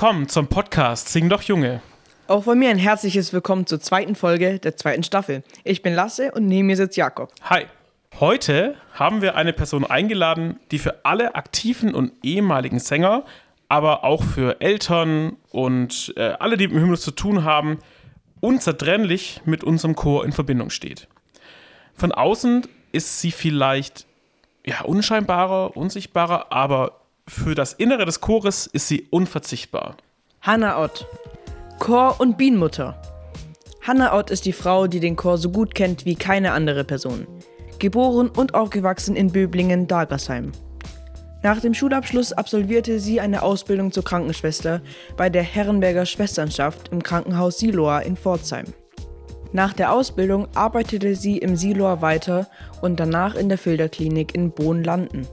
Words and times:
willkommen 0.00 0.28
zum 0.28 0.46
Podcast 0.46 1.08
Sing 1.08 1.28
doch 1.28 1.42
Junge. 1.42 1.82
Auch 2.28 2.44
von 2.44 2.56
mir 2.56 2.70
ein 2.70 2.78
herzliches 2.78 3.32
Willkommen 3.32 3.66
zur 3.66 3.80
zweiten 3.80 4.14
Folge 4.14 4.60
der 4.60 4.76
zweiten 4.76 5.02
Staffel. 5.02 5.42
Ich 5.64 5.82
bin 5.82 5.92
Lasse 5.92 6.30
und 6.30 6.46
neben 6.46 6.68
mir 6.68 6.76
sitzt 6.76 6.96
Jakob. 6.96 7.32
Hi. 7.42 7.64
Heute 8.20 8.76
haben 8.94 9.22
wir 9.22 9.34
eine 9.34 9.52
Person 9.52 9.84
eingeladen, 9.84 10.60
die 10.70 10.78
für 10.78 11.04
alle 11.04 11.34
aktiven 11.34 11.96
und 11.96 12.12
ehemaligen 12.22 12.78
Sänger, 12.78 13.24
aber 13.68 14.04
auch 14.04 14.22
für 14.22 14.60
Eltern 14.60 15.36
und 15.50 16.14
äh, 16.16 16.32
alle, 16.38 16.56
die 16.56 16.68
mit 16.68 16.76
dem 16.76 16.82
Hymnus 16.82 17.00
zu 17.00 17.10
tun 17.10 17.42
haben, 17.42 17.80
unzertrennlich 18.38 19.40
mit 19.46 19.64
unserem 19.64 19.96
Chor 19.96 20.24
in 20.24 20.30
Verbindung 20.30 20.70
steht. 20.70 21.08
Von 21.94 22.12
außen 22.12 22.68
ist 22.92 23.20
sie 23.20 23.32
vielleicht 23.32 24.06
ja, 24.64 24.82
unscheinbarer, 24.82 25.76
unsichtbarer, 25.76 26.52
aber 26.52 26.97
für 27.28 27.54
das 27.54 27.72
Innere 27.74 28.04
des 28.04 28.20
Chores 28.20 28.66
ist 28.66 28.88
sie 28.88 29.06
unverzichtbar. 29.10 29.96
Hanna 30.40 30.82
Ott, 30.82 31.06
Chor- 31.78 32.20
und 32.20 32.38
Bienenmutter. 32.38 33.00
Hanna 33.82 34.16
Ott 34.16 34.30
ist 34.30 34.44
die 34.44 34.52
Frau, 34.52 34.86
die 34.86 35.00
den 35.00 35.16
Chor 35.16 35.38
so 35.38 35.50
gut 35.50 35.74
kennt 35.74 36.04
wie 36.04 36.14
keine 36.14 36.52
andere 36.52 36.84
Person. 36.84 37.26
Geboren 37.78 38.28
und 38.28 38.54
aufgewachsen 38.54 39.14
in 39.14 39.30
Böblingen-Dagersheim. 39.30 40.52
Nach 41.42 41.60
dem 41.60 41.72
Schulabschluss 41.72 42.32
absolvierte 42.32 42.98
sie 42.98 43.20
eine 43.20 43.42
Ausbildung 43.42 43.92
zur 43.92 44.04
Krankenschwester 44.04 44.82
bei 45.16 45.30
der 45.30 45.42
Herrenberger 45.42 46.04
Schwesternschaft 46.04 46.88
im 46.88 47.02
Krankenhaus 47.02 47.58
Siloa 47.58 48.00
in 48.00 48.16
Pforzheim. 48.16 48.66
Nach 49.52 49.72
der 49.72 49.92
Ausbildung 49.92 50.48
arbeitete 50.54 51.14
sie 51.14 51.38
im 51.38 51.56
Siloa 51.56 52.02
weiter 52.02 52.48
und 52.82 52.98
danach 52.98 53.34
in 53.34 53.48
der 53.48 53.58
Filterklinik 53.58 54.34
in 54.34 54.50
Bohn-Landen. 54.50 55.26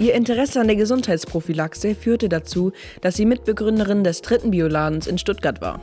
Ihr 0.00 0.14
Interesse 0.14 0.60
an 0.60 0.66
der 0.66 0.76
Gesundheitsprophylaxe 0.76 1.94
führte 1.94 2.28
dazu, 2.28 2.72
dass 3.00 3.14
sie 3.14 3.26
Mitbegründerin 3.26 4.02
des 4.02 4.22
dritten 4.22 4.50
Bioladens 4.50 5.06
in 5.06 5.18
Stuttgart 5.18 5.60
war. 5.60 5.80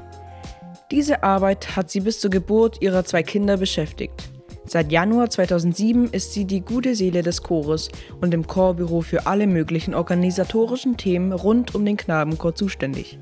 Diese 0.92 1.24
Arbeit 1.24 1.78
hat 1.78 1.90
sie 1.90 2.02
bis 2.02 2.20
zur 2.20 2.30
Geburt 2.30 2.82
ihrer 2.82 3.06
zwei 3.06 3.24
Kinder 3.24 3.56
beschäftigt. 3.56 4.30
Seit 4.66 4.92
Januar 4.92 5.30
2007 5.30 6.10
ist 6.12 6.34
sie 6.34 6.44
die 6.44 6.60
gute 6.60 6.94
Seele 6.96 7.24
des 7.24 7.42
Chores 7.42 7.90
und 8.20 8.34
im 8.34 8.46
Chorbüro 8.46 9.00
für 9.00 9.26
alle 9.28 9.48
möglichen 9.48 9.94
organisatorischen 9.94 10.98
Themen 10.98 11.32
rund 11.32 11.74
um 11.74 11.86
den 11.86 11.96
Knabenchor 11.96 12.54
zuständig. 12.54 13.18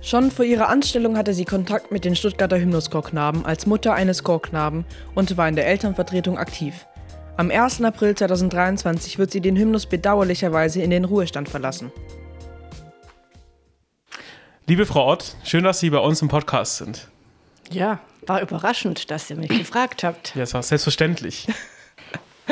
Schon 0.00 0.30
vor 0.30 0.44
ihrer 0.44 0.68
Anstellung 0.68 1.16
hatte 1.16 1.34
sie 1.34 1.44
Kontakt 1.44 1.90
mit 1.90 2.04
den 2.04 2.14
Stuttgarter 2.14 2.60
Hymnuschorknaben 2.60 3.44
als 3.44 3.66
Mutter 3.66 3.94
eines 3.94 4.22
Chorknaben 4.22 4.84
und 5.14 5.36
war 5.36 5.48
in 5.48 5.56
der 5.56 5.66
Elternvertretung 5.66 6.38
aktiv. 6.38 6.86
Am 7.36 7.50
1. 7.50 7.82
April 7.82 8.14
2023 8.14 9.18
wird 9.18 9.32
sie 9.32 9.40
den 9.40 9.56
Hymnus 9.56 9.86
bedauerlicherweise 9.86 10.82
in 10.82 10.90
den 10.90 11.04
Ruhestand 11.04 11.48
verlassen. 11.48 11.90
Liebe 14.66 14.86
Frau 14.86 15.10
Ott, 15.12 15.36
schön, 15.42 15.64
dass 15.64 15.80
Sie 15.80 15.90
bei 15.90 15.98
uns 15.98 16.22
im 16.22 16.28
Podcast 16.28 16.76
sind. 16.76 17.08
Ja, 17.70 17.98
war 18.26 18.40
überraschend, 18.40 19.10
dass 19.10 19.28
ihr 19.30 19.36
mich 19.36 19.48
gefragt 19.58 20.04
habt. 20.04 20.34
Ja, 20.34 20.42
das 20.42 20.54
war 20.54 20.62
selbstverständlich. 20.62 21.46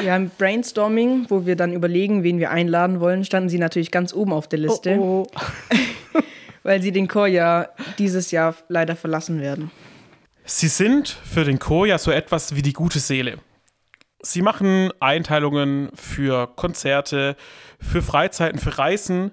Ja, 0.02 0.16
im 0.16 0.30
Brainstorming, 0.30 1.26
wo 1.28 1.44
wir 1.44 1.54
dann 1.54 1.74
überlegen, 1.74 2.22
wen 2.22 2.38
wir 2.38 2.50
einladen 2.50 2.98
wollen, 3.00 3.26
standen 3.26 3.50
sie 3.50 3.58
natürlich 3.58 3.90
ganz 3.90 4.14
oben 4.14 4.32
auf 4.32 4.48
der 4.48 4.58
Liste, 4.58 4.96
Oh, 4.98 5.26
oh. 5.30 6.20
weil 6.62 6.80
sie 6.80 6.92
den 6.92 7.08
Chor 7.08 7.26
ja 7.26 7.68
dieses 7.98 8.30
Jahr 8.30 8.54
leider 8.68 8.96
verlassen 8.96 9.38
werden. 9.42 9.70
Sie 10.46 10.68
sind 10.68 11.08
für 11.10 11.44
den 11.44 11.58
Chor 11.58 11.86
ja 11.86 11.98
so 11.98 12.10
etwas 12.10 12.54
wie 12.56 12.62
die 12.62 12.72
gute 12.72 13.00
Seele. 13.00 13.36
Sie 14.22 14.42
machen 14.42 14.92
Einteilungen 15.00 15.90
für 15.94 16.46
Konzerte, 16.46 17.36
für 17.80 18.02
Freizeiten, 18.02 18.60
für 18.60 18.78
Reisen, 18.78 19.32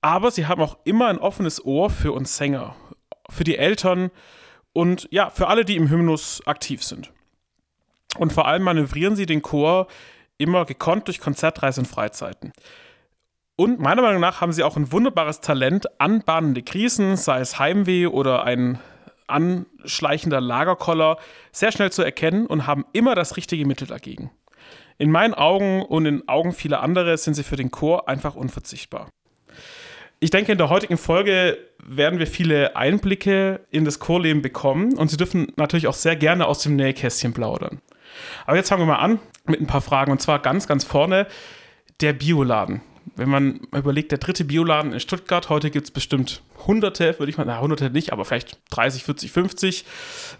aber 0.00 0.30
sie 0.30 0.46
haben 0.46 0.62
auch 0.62 0.78
immer 0.84 1.08
ein 1.08 1.18
offenes 1.18 1.64
Ohr 1.64 1.90
für 1.90 2.12
uns 2.12 2.36
Sänger, 2.36 2.76
für 3.28 3.42
die 3.42 3.58
Eltern 3.58 4.10
und 4.72 5.08
ja, 5.10 5.30
für 5.30 5.48
alle, 5.48 5.64
die 5.64 5.74
im 5.74 5.90
Hymnus 5.90 6.40
aktiv 6.46 6.84
sind. 6.84 7.12
Und 8.16 8.32
vor 8.32 8.46
allem 8.46 8.62
manövrieren 8.62 9.16
sie 9.16 9.26
den 9.26 9.42
Chor 9.42 9.88
immer 10.38 10.64
gekonnt 10.64 11.08
durch 11.08 11.20
Konzertreisen 11.20 11.84
und 11.84 11.90
Freizeiten. 11.90 12.52
Und 13.56 13.80
meiner 13.80 14.02
Meinung 14.02 14.20
nach 14.20 14.40
haben 14.40 14.52
sie 14.52 14.62
auch 14.62 14.76
ein 14.76 14.92
wunderbares 14.92 15.40
Talent, 15.40 16.00
anbahnende 16.00 16.62
Krisen, 16.62 17.16
sei 17.16 17.40
es 17.40 17.58
Heimweh 17.58 18.06
oder 18.06 18.44
ein 18.44 18.78
anschleichender 19.28 20.40
Lagerkoller, 20.40 21.18
sehr 21.52 21.72
schnell 21.72 21.92
zu 21.92 22.02
erkennen 22.02 22.46
und 22.46 22.66
haben 22.66 22.84
immer 22.92 23.14
das 23.14 23.36
richtige 23.36 23.66
Mittel 23.66 23.86
dagegen. 23.86 24.30
In 24.98 25.10
meinen 25.10 25.34
Augen 25.34 25.82
und 25.82 26.06
in 26.06 26.28
Augen 26.28 26.52
vieler 26.52 26.82
anderer 26.82 27.16
sind 27.16 27.34
sie 27.34 27.44
für 27.44 27.56
den 27.56 27.70
Chor 27.70 28.08
einfach 28.08 28.34
unverzichtbar. 28.34 29.08
Ich 30.20 30.30
denke, 30.30 30.50
in 30.50 30.58
der 30.58 30.68
heutigen 30.68 30.96
Folge 30.96 31.56
werden 31.78 32.18
wir 32.18 32.26
viele 32.26 32.74
Einblicke 32.74 33.60
in 33.70 33.84
das 33.84 34.00
Chorleben 34.00 34.42
bekommen 34.42 34.98
und 34.98 35.08
Sie 35.08 35.16
dürfen 35.16 35.52
natürlich 35.56 35.86
auch 35.86 35.94
sehr 35.94 36.16
gerne 36.16 36.46
aus 36.46 36.62
dem 36.62 36.74
Nähkästchen 36.74 37.32
plaudern. 37.32 37.80
Aber 38.44 38.56
jetzt 38.56 38.68
fangen 38.68 38.82
wir 38.82 38.86
mal 38.86 38.96
an 38.96 39.20
mit 39.46 39.60
ein 39.60 39.68
paar 39.68 39.80
Fragen 39.80 40.10
und 40.10 40.20
zwar 40.20 40.40
ganz, 40.40 40.66
ganz 40.66 40.82
vorne 40.82 41.28
der 42.00 42.12
Bioladen. 42.12 42.80
Wenn 43.16 43.28
man 43.28 43.60
überlegt, 43.74 44.10
der 44.12 44.18
dritte 44.18 44.44
Bioladen 44.44 44.92
in 44.92 45.00
Stuttgart, 45.00 45.48
heute 45.48 45.70
gibt 45.70 45.86
es 45.86 45.90
bestimmt 45.90 46.42
hunderte, 46.66 47.18
würde 47.18 47.30
ich 47.30 47.38
mal, 47.38 47.44
na, 47.44 47.60
hunderte 47.60 47.90
nicht, 47.90 48.12
aber 48.12 48.24
vielleicht 48.24 48.58
30, 48.70 49.04
40, 49.04 49.32
50. 49.32 49.84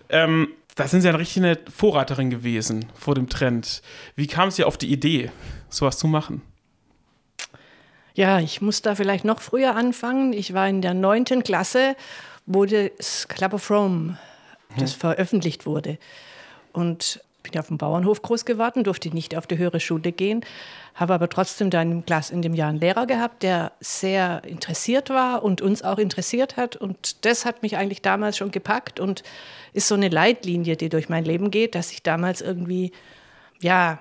Ähm, 0.08 0.48
da 0.74 0.86
sind 0.86 1.00
Sie 1.00 1.08
eine 1.08 1.18
richtige 1.18 1.58
Vorreiterin 1.74 2.30
gewesen 2.30 2.86
vor 2.94 3.14
dem 3.14 3.28
Trend. 3.28 3.82
Wie 4.14 4.26
kam 4.26 4.50
Sie 4.50 4.64
auf 4.64 4.78
die 4.78 4.92
Idee, 4.92 5.30
sowas 5.68 5.98
zu 5.98 6.06
machen? 6.06 6.42
Ja, 8.14 8.40
ich 8.40 8.60
muss 8.60 8.82
da 8.82 8.94
vielleicht 8.94 9.24
noch 9.24 9.40
früher 9.40 9.76
anfangen. 9.76 10.32
Ich 10.32 10.54
war 10.54 10.68
in 10.68 10.82
der 10.82 10.94
neunten 10.94 11.42
Klasse, 11.42 11.96
wo 12.46 12.64
das 12.64 13.28
Club 13.28 13.54
of 13.54 13.70
Rome 13.70 14.18
das 14.76 14.92
veröffentlicht 14.92 15.66
wurde. 15.66 15.98
Und 16.72 17.20
bin 17.50 17.60
auf 17.60 17.68
dem 17.68 17.78
Bauernhof 17.78 18.22
groß 18.22 18.44
geworden, 18.44 18.84
durfte 18.84 19.08
nicht 19.10 19.36
auf 19.36 19.46
die 19.46 19.58
höhere 19.58 19.80
Schule 19.80 20.12
gehen, 20.12 20.44
habe 20.94 21.14
aber 21.14 21.28
trotzdem 21.28 21.70
dann 21.70 21.92
im 21.92 22.06
Klass 22.06 22.30
in 22.30 22.42
dem 22.42 22.54
Jahr 22.54 22.70
einen 22.70 22.80
Lehrer 22.80 23.06
gehabt, 23.06 23.42
der 23.42 23.72
sehr 23.80 24.42
interessiert 24.44 25.10
war 25.10 25.42
und 25.42 25.60
uns 25.62 25.82
auch 25.82 25.98
interessiert 25.98 26.56
hat. 26.56 26.76
Und 26.76 27.24
das 27.24 27.44
hat 27.44 27.62
mich 27.62 27.76
eigentlich 27.76 28.02
damals 28.02 28.36
schon 28.36 28.50
gepackt 28.50 29.00
und 29.00 29.22
ist 29.72 29.88
so 29.88 29.94
eine 29.94 30.08
Leitlinie, 30.08 30.76
die 30.76 30.88
durch 30.88 31.08
mein 31.08 31.24
Leben 31.24 31.50
geht, 31.50 31.74
dass 31.74 31.92
ich 31.92 32.02
damals 32.02 32.40
irgendwie, 32.40 32.92
ja, 33.60 33.98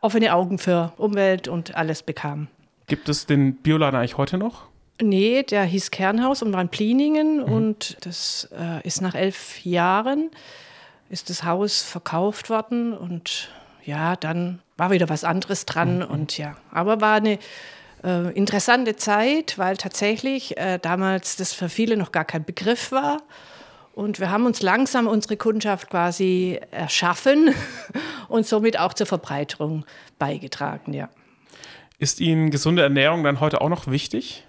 offene 0.00 0.34
Augen 0.34 0.58
für 0.58 0.92
Umwelt 0.96 1.48
und 1.48 1.74
alles 1.76 2.02
bekam. 2.02 2.48
Gibt 2.86 3.08
es 3.08 3.26
den 3.26 3.56
Bioladen 3.56 3.98
eigentlich 3.98 4.16
heute 4.16 4.38
noch? 4.38 4.64
Nee, 5.02 5.42
der 5.42 5.64
hieß 5.64 5.90
Kernhaus 5.90 6.42
und 6.42 6.52
war 6.52 6.60
in 6.60 6.68
Pliningen 6.68 7.42
und 7.42 7.96
das 8.02 8.48
äh, 8.56 8.86
ist 8.86 9.00
nach 9.02 9.14
elf 9.14 9.64
Jahren 9.64 10.30
ist 11.08 11.30
das 11.30 11.44
Haus 11.44 11.82
verkauft 11.82 12.50
worden 12.50 12.92
und 12.92 13.50
ja, 13.84 14.16
dann 14.16 14.60
war 14.76 14.90
wieder 14.90 15.08
was 15.08 15.24
anderes 15.24 15.66
dran 15.66 16.02
und 16.02 16.38
ja, 16.38 16.56
aber 16.70 17.00
war 17.00 17.16
eine 17.16 17.38
äh, 18.02 18.32
interessante 18.32 18.96
Zeit, 18.96 19.58
weil 19.58 19.76
tatsächlich 19.76 20.56
äh, 20.56 20.78
damals 20.78 21.36
das 21.36 21.52
für 21.52 21.68
viele 21.68 21.96
noch 21.96 22.12
gar 22.12 22.24
kein 22.24 22.44
Begriff 22.44 22.92
war. 22.92 23.22
Und 23.94 24.18
wir 24.18 24.30
haben 24.30 24.44
uns 24.44 24.60
langsam 24.60 25.06
unsere 25.06 25.36
Kundschaft 25.36 25.88
quasi 25.88 26.60
erschaffen 26.72 27.54
und 28.28 28.44
somit 28.46 28.78
auch 28.78 28.92
zur 28.92 29.06
Verbreiterung 29.06 29.84
beigetragen, 30.18 30.92
ja. 30.92 31.08
Ist 31.98 32.20
Ihnen 32.20 32.50
gesunde 32.50 32.82
Ernährung 32.82 33.22
dann 33.22 33.38
heute 33.38 33.60
auch 33.60 33.68
noch 33.68 33.86
wichtig? 33.86 34.44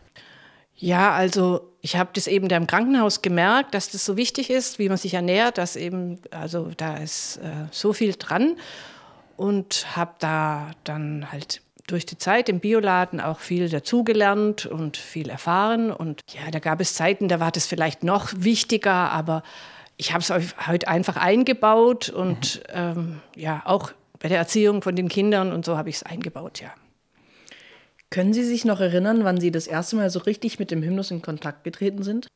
Ja, 0.77 1.13
also 1.13 1.71
ich 1.81 1.95
habe 1.95 2.09
das 2.13 2.27
eben 2.27 2.49
da 2.49 2.57
im 2.57 2.67
Krankenhaus 2.67 3.21
gemerkt, 3.21 3.73
dass 3.73 3.89
das 3.89 4.03
so 4.03 4.17
wichtig 4.17 4.49
ist, 4.49 4.77
wie 4.79 4.89
man 4.89 4.97
sich 4.97 5.13
ernährt, 5.13 5.57
dass 5.57 5.75
eben, 5.75 6.19
also 6.31 6.71
da 6.75 6.97
ist 6.97 7.37
äh, 7.37 7.67
so 7.71 7.93
viel 7.93 8.13
dran 8.13 8.57
und 9.37 9.85
habe 9.95 10.13
da 10.19 10.71
dann 10.83 11.31
halt 11.31 11.61
durch 11.87 12.05
die 12.05 12.17
Zeit 12.17 12.49
im 12.49 12.59
Bioladen 12.59 13.21
auch 13.21 13.39
viel 13.39 13.69
dazugelernt 13.69 14.65
und 14.65 14.97
viel 14.97 15.29
erfahren. 15.29 15.91
Und 15.91 16.21
ja, 16.33 16.49
da 16.51 16.59
gab 16.59 16.81
es 16.81 16.95
Zeiten, 16.95 17.27
da 17.27 17.39
war 17.39 17.51
das 17.51 17.67
vielleicht 17.67 18.03
noch 18.03 18.31
wichtiger, 18.35 19.11
aber 19.11 19.43
ich 19.97 20.11
habe 20.11 20.21
es 20.21 20.33
heute 20.67 20.87
einfach 20.87 21.15
eingebaut 21.15 22.09
und 22.09 22.61
ähm, 22.73 23.21
ja, 23.35 23.61
auch 23.65 23.91
bei 24.19 24.27
der 24.27 24.39
Erziehung 24.39 24.81
von 24.81 24.95
den 24.95 25.07
Kindern 25.07 25.53
und 25.53 25.63
so 25.63 25.77
habe 25.77 25.89
ich 25.89 25.97
es 25.97 26.03
eingebaut, 26.03 26.59
ja. 26.59 26.69
Können 28.09 28.33
Sie 28.33 28.43
sich 28.43 28.65
noch 28.65 28.79
erinnern, 28.79 29.23
wann 29.23 29.39
Sie 29.39 29.51
das 29.51 29.67
erste 29.67 29.95
Mal 29.95 30.09
so 30.09 30.19
richtig 30.19 30.59
mit 30.59 30.71
dem 30.71 30.83
Hymnus 30.83 31.11
in 31.11 31.21
Kontakt 31.21 31.63
getreten 31.63 32.03
sind? 32.03 32.27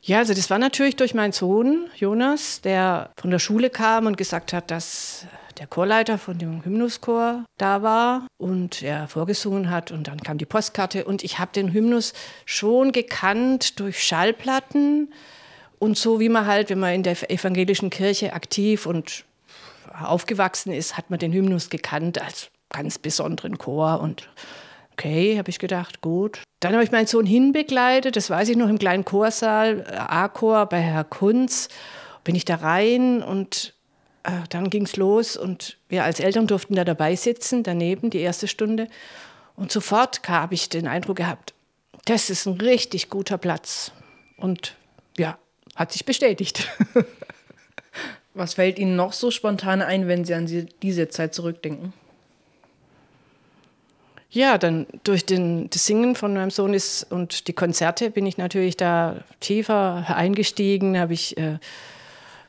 Ja, 0.00 0.18
also 0.18 0.34
das 0.34 0.50
war 0.50 0.58
natürlich 0.58 0.96
durch 0.96 1.14
meinen 1.14 1.32
Sohn 1.32 1.88
Jonas, 1.96 2.60
der 2.60 3.10
von 3.20 3.30
der 3.30 3.38
Schule 3.38 3.70
kam 3.70 4.06
und 4.06 4.16
gesagt 4.16 4.52
hat, 4.52 4.70
dass 4.70 5.26
der 5.58 5.66
Chorleiter 5.66 6.18
von 6.18 6.38
dem 6.38 6.64
Hymnuschor 6.64 7.44
da 7.58 7.82
war 7.82 8.26
und 8.38 8.82
er 8.82 9.06
vorgesungen 9.06 9.70
hat 9.70 9.92
und 9.92 10.08
dann 10.08 10.20
kam 10.20 10.38
die 10.38 10.46
Postkarte 10.46 11.04
und 11.04 11.22
ich 11.22 11.38
habe 11.38 11.52
den 11.52 11.72
Hymnus 11.72 12.14
schon 12.46 12.92
gekannt 12.92 13.78
durch 13.78 14.02
Schallplatten 14.02 15.12
und 15.78 15.98
so 15.98 16.20
wie 16.20 16.28
man 16.28 16.46
halt, 16.46 16.70
wenn 16.70 16.78
man 16.78 16.94
in 16.94 17.02
der 17.02 17.30
evangelischen 17.30 17.90
Kirche 17.90 18.32
aktiv 18.32 18.86
und 18.86 19.24
aufgewachsen 19.92 20.72
ist, 20.72 20.96
hat 20.96 21.10
man 21.10 21.18
den 21.18 21.32
Hymnus 21.32 21.70
gekannt 21.70 22.20
als 22.20 22.50
ganz 22.70 22.98
besonderen 22.98 23.58
Chor 23.58 24.00
und 24.00 24.28
okay, 25.02 25.36
habe 25.38 25.50
ich 25.50 25.58
gedacht, 25.58 26.00
gut. 26.00 26.40
Dann 26.60 26.74
habe 26.74 26.84
ich 26.84 26.92
meinen 26.92 27.06
Sohn 27.06 27.26
hinbegleitet, 27.26 28.14
das 28.14 28.30
weiß 28.30 28.48
ich 28.48 28.56
noch, 28.56 28.68
im 28.68 28.78
kleinen 28.78 29.04
Chorsaal, 29.04 29.80
äh, 29.80 29.96
A-Chor 29.96 30.66
bei 30.66 30.80
Herr 30.80 31.04
Kunz, 31.04 31.68
bin 32.24 32.36
ich 32.36 32.44
da 32.44 32.56
rein 32.56 33.22
und 33.22 33.74
äh, 34.22 34.30
dann 34.50 34.70
ging 34.70 34.84
es 34.84 34.96
los 34.96 35.36
und 35.36 35.76
wir 35.88 36.04
als 36.04 36.20
Eltern 36.20 36.46
durften 36.46 36.76
da 36.76 36.84
dabei 36.84 37.16
sitzen, 37.16 37.64
daneben 37.64 38.10
die 38.10 38.20
erste 38.20 38.46
Stunde. 38.46 38.86
Und 39.56 39.72
sofort 39.72 40.20
habe 40.28 40.54
ich 40.54 40.68
den 40.68 40.86
Eindruck 40.86 41.16
gehabt, 41.16 41.52
das 42.04 42.30
ist 42.30 42.46
ein 42.46 42.60
richtig 42.60 43.10
guter 43.10 43.38
Platz. 43.38 43.90
Und 44.36 44.76
ja, 45.18 45.38
hat 45.74 45.92
sich 45.92 46.04
bestätigt. 46.04 46.68
Was 48.34 48.54
fällt 48.54 48.78
Ihnen 48.78 48.96
noch 48.96 49.12
so 49.12 49.30
spontan 49.30 49.82
ein, 49.82 50.08
wenn 50.08 50.24
Sie 50.24 50.34
an 50.34 50.46
diese 50.80 51.08
Zeit 51.08 51.34
zurückdenken? 51.34 51.92
Ja, 54.34 54.56
dann 54.56 54.86
durch 55.04 55.26
den, 55.26 55.68
das 55.68 55.84
Singen 55.84 56.14
von 56.14 56.32
meinem 56.32 56.50
Sohn 56.50 56.72
ist 56.72 57.04
und 57.12 57.48
die 57.48 57.52
Konzerte 57.52 58.10
bin 58.10 58.24
ich 58.24 58.38
natürlich 58.38 58.78
da 58.78 59.16
tiefer 59.40 60.06
eingestiegen, 60.08 60.98
habe 60.98 61.12
ich 61.12 61.36
äh, 61.36 61.58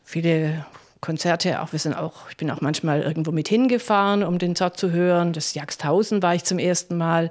viele 0.02 0.66
Konzerte, 1.02 1.62
auch 1.62 1.74
wir 1.74 1.80
sind 1.80 1.94
auch, 1.94 2.30
ich 2.30 2.38
bin 2.38 2.50
auch 2.50 2.62
manchmal 2.62 3.02
irgendwo 3.02 3.34
mit 3.34 3.50
hingefahren, 3.50 4.24
um 4.24 4.40
den 4.40 4.56
Zart 4.56 4.78
zu 4.78 4.92
hören. 4.92 5.34
Das 5.34 5.56
Jagsthausen 5.56 6.24
war 6.24 6.34
ich 6.34 6.46
zum 6.46 6.58
ersten 6.58 6.96
Mal, 6.96 7.30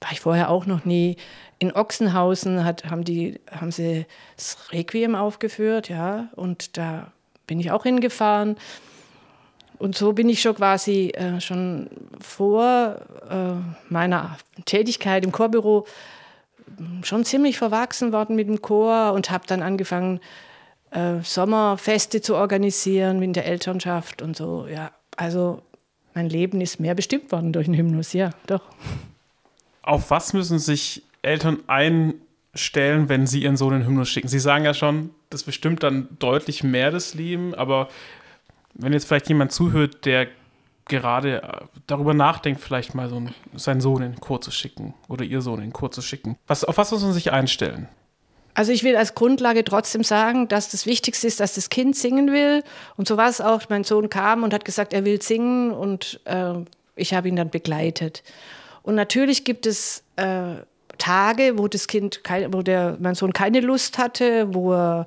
war 0.00 0.12
ich 0.12 0.20
vorher 0.20 0.50
auch 0.50 0.66
noch 0.66 0.84
nie. 0.84 1.16
In 1.58 1.72
Ochsenhausen 1.72 2.66
hat, 2.66 2.84
haben, 2.90 3.04
die, 3.04 3.40
haben 3.50 3.72
sie 3.72 4.04
das 4.36 4.58
Requiem 4.72 5.14
aufgeführt, 5.14 5.88
ja, 5.88 6.28
und 6.36 6.76
da 6.76 7.12
bin 7.46 7.58
ich 7.58 7.70
auch 7.70 7.84
hingefahren. 7.84 8.56
Und 9.80 9.96
so 9.96 10.12
bin 10.12 10.28
ich 10.28 10.42
schon 10.42 10.54
quasi 10.54 11.08
äh, 11.14 11.40
schon 11.40 11.88
vor 12.20 12.96
äh, 13.30 13.54
meiner 13.88 14.36
Tätigkeit 14.66 15.24
im 15.24 15.32
Chorbüro 15.32 15.86
hm, 16.76 17.02
schon 17.02 17.24
ziemlich 17.24 17.56
verwachsen 17.56 18.12
worden 18.12 18.36
mit 18.36 18.46
dem 18.46 18.60
Chor 18.60 19.14
und 19.14 19.30
habe 19.30 19.46
dann 19.46 19.62
angefangen, 19.62 20.20
äh, 20.90 21.22
Sommerfeste 21.22 22.20
zu 22.20 22.36
organisieren 22.36 23.20
mit 23.20 23.34
der 23.34 23.46
Elternschaft 23.46 24.20
und 24.20 24.36
so. 24.36 24.66
Ja, 24.70 24.90
also 25.16 25.62
mein 26.12 26.28
Leben 26.28 26.60
ist 26.60 26.78
mehr 26.78 26.94
bestimmt 26.94 27.32
worden 27.32 27.54
durch 27.54 27.64
den 27.64 27.74
Hymnus, 27.74 28.12
ja, 28.12 28.30
doch. 28.46 28.62
Auf 29.80 30.10
was 30.10 30.34
müssen 30.34 30.58
sich 30.58 31.04
Eltern 31.22 31.60
einstellen, 31.68 33.08
wenn 33.08 33.26
sie 33.26 33.44
ihren 33.44 33.56
Sohn 33.56 33.72
den 33.72 33.86
Hymnus 33.86 34.10
schicken? 34.10 34.28
Sie 34.28 34.40
sagen 34.40 34.66
ja 34.66 34.74
schon, 34.74 35.08
das 35.30 35.42
bestimmt 35.42 35.82
dann 35.82 36.08
deutlich 36.18 36.62
mehr 36.62 36.90
das 36.90 37.14
Leben, 37.14 37.54
aber 37.54 37.88
wenn 38.74 38.92
jetzt 38.92 39.06
vielleicht 39.06 39.28
jemand 39.28 39.52
zuhört, 39.52 40.04
der 40.04 40.28
gerade 40.86 41.42
äh, 41.42 41.48
darüber 41.86 42.14
nachdenkt, 42.14 42.60
vielleicht 42.60 42.94
mal 42.94 43.08
so 43.08 43.16
einen, 43.16 43.34
seinen 43.54 43.80
Sohn 43.80 44.02
in 44.02 44.12
den 44.12 44.20
Chor 44.20 44.40
zu 44.40 44.50
schicken 44.50 44.94
oder 45.08 45.24
ihr 45.24 45.40
Sohn 45.40 45.58
in 45.60 45.66
den 45.68 45.72
Chor 45.72 45.90
zu 45.90 46.02
schicken, 46.02 46.36
was, 46.46 46.64
auf 46.64 46.76
was 46.76 46.90
muss 46.90 47.02
man 47.02 47.12
sich 47.12 47.32
einstellen? 47.32 47.88
Also 48.54 48.72
ich 48.72 48.82
will 48.82 48.96
als 48.96 49.14
Grundlage 49.14 49.64
trotzdem 49.64 50.02
sagen, 50.02 50.48
dass 50.48 50.70
das 50.70 50.84
Wichtigste 50.84 51.26
ist, 51.26 51.40
dass 51.40 51.54
das 51.54 51.70
Kind 51.70 51.96
singen 51.96 52.32
will. 52.32 52.64
Und 52.96 53.06
so 53.06 53.16
war 53.16 53.28
es 53.28 53.40
auch. 53.40 53.62
Mein 53.68 53.84
Sohn 53.84 54.10
kam 54.10 54.42
und 54.42 54.52
hat 54.52 54.64
gesagt, 54.64 54.92
er 54.92 55.04
will 55.04 55.22
singen 55.22 55.70
und 55.70 56.20
äh, 56.24 56.54
ich 56.96 57.14
habe 57.14 57.28
ihn 57.28 57.36
dann 57.36 57.50
begleitet. 57.50 58.24
Und 58.82 58.96
natürlich 58.96 59.44
gibt 59.44 59.66
es 59.66 60.02
äh, 60.16 60.56
Tage, 60.98 61.58
wo 61.58 61.68
das 61.68 61.86
Kind, 61.86 62.24
kein, 62.24 62.52
wo 62.52 62.62
der, 62.62 62.96
mein 63.00 63.14
Sohn 63.14 63.32
keine 63.32 63.60
Lust 63.60 63.98
hatte, 63.98 64.52
wo 64.52 64.74
er 64.74 65.06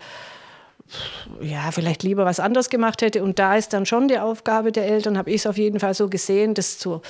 ja, 1.41 1.71
vielleicht 1.71 2.03
lieber 2.03 2.25
was 2.25 2.39
anderes 2.39 2.69
gemacht 2.69 3.01
hätte. 3.01 3.23
Und 3.23 3.39
da 3.39 3.55
ist 3.55 3.73
dann 3.73 3.85
schon 3.85 4.07
die 4.07 4.19
Aufgabe 4.19 4.71
der 4.71 4.85
Eltern, 4.85 5.17
habe 5.17 5.29
ich 5.29 5.37
es 5.37 5.47
auf 5.47 5.57
jeden 5.57 5.79
Fall 5.79 5.93
so 5.93 6.09
gesehen, 6.09 6.53
das 6.53 6.77
zu 6.77 7.01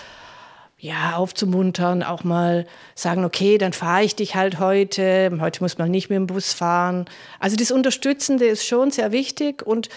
ja, 0.84 1.16
aufzumuntern, 1.16 2.04
auch 2.04 2.26
mal 2.26 2.66
sagen, 2.94 3.24
okay, 3.24 3.58
dann 3.58 3.72
fahre 3.72 4.04
ich 4.04 4.18
dich 4.18 4.36
halt 4.36 4.60
heute, 4.60 5.32
heute 5.40 5.64
muss 5.64 5.78
man 5.78 5.90
nicht 5.90 6.10
mit 6.10 6.18
dem 6.18 6.28
Bus 6.28 6.52
fahren. 6.52 7.06
Also 7.40 7.56
das 7.56 7.72
Unterstützende 7.72 8.46
ist 8.46 8.66
schon 8.66 8.92
sehr 8.92 9.14
wichtig 9.14 9.66
und 9.66 9.88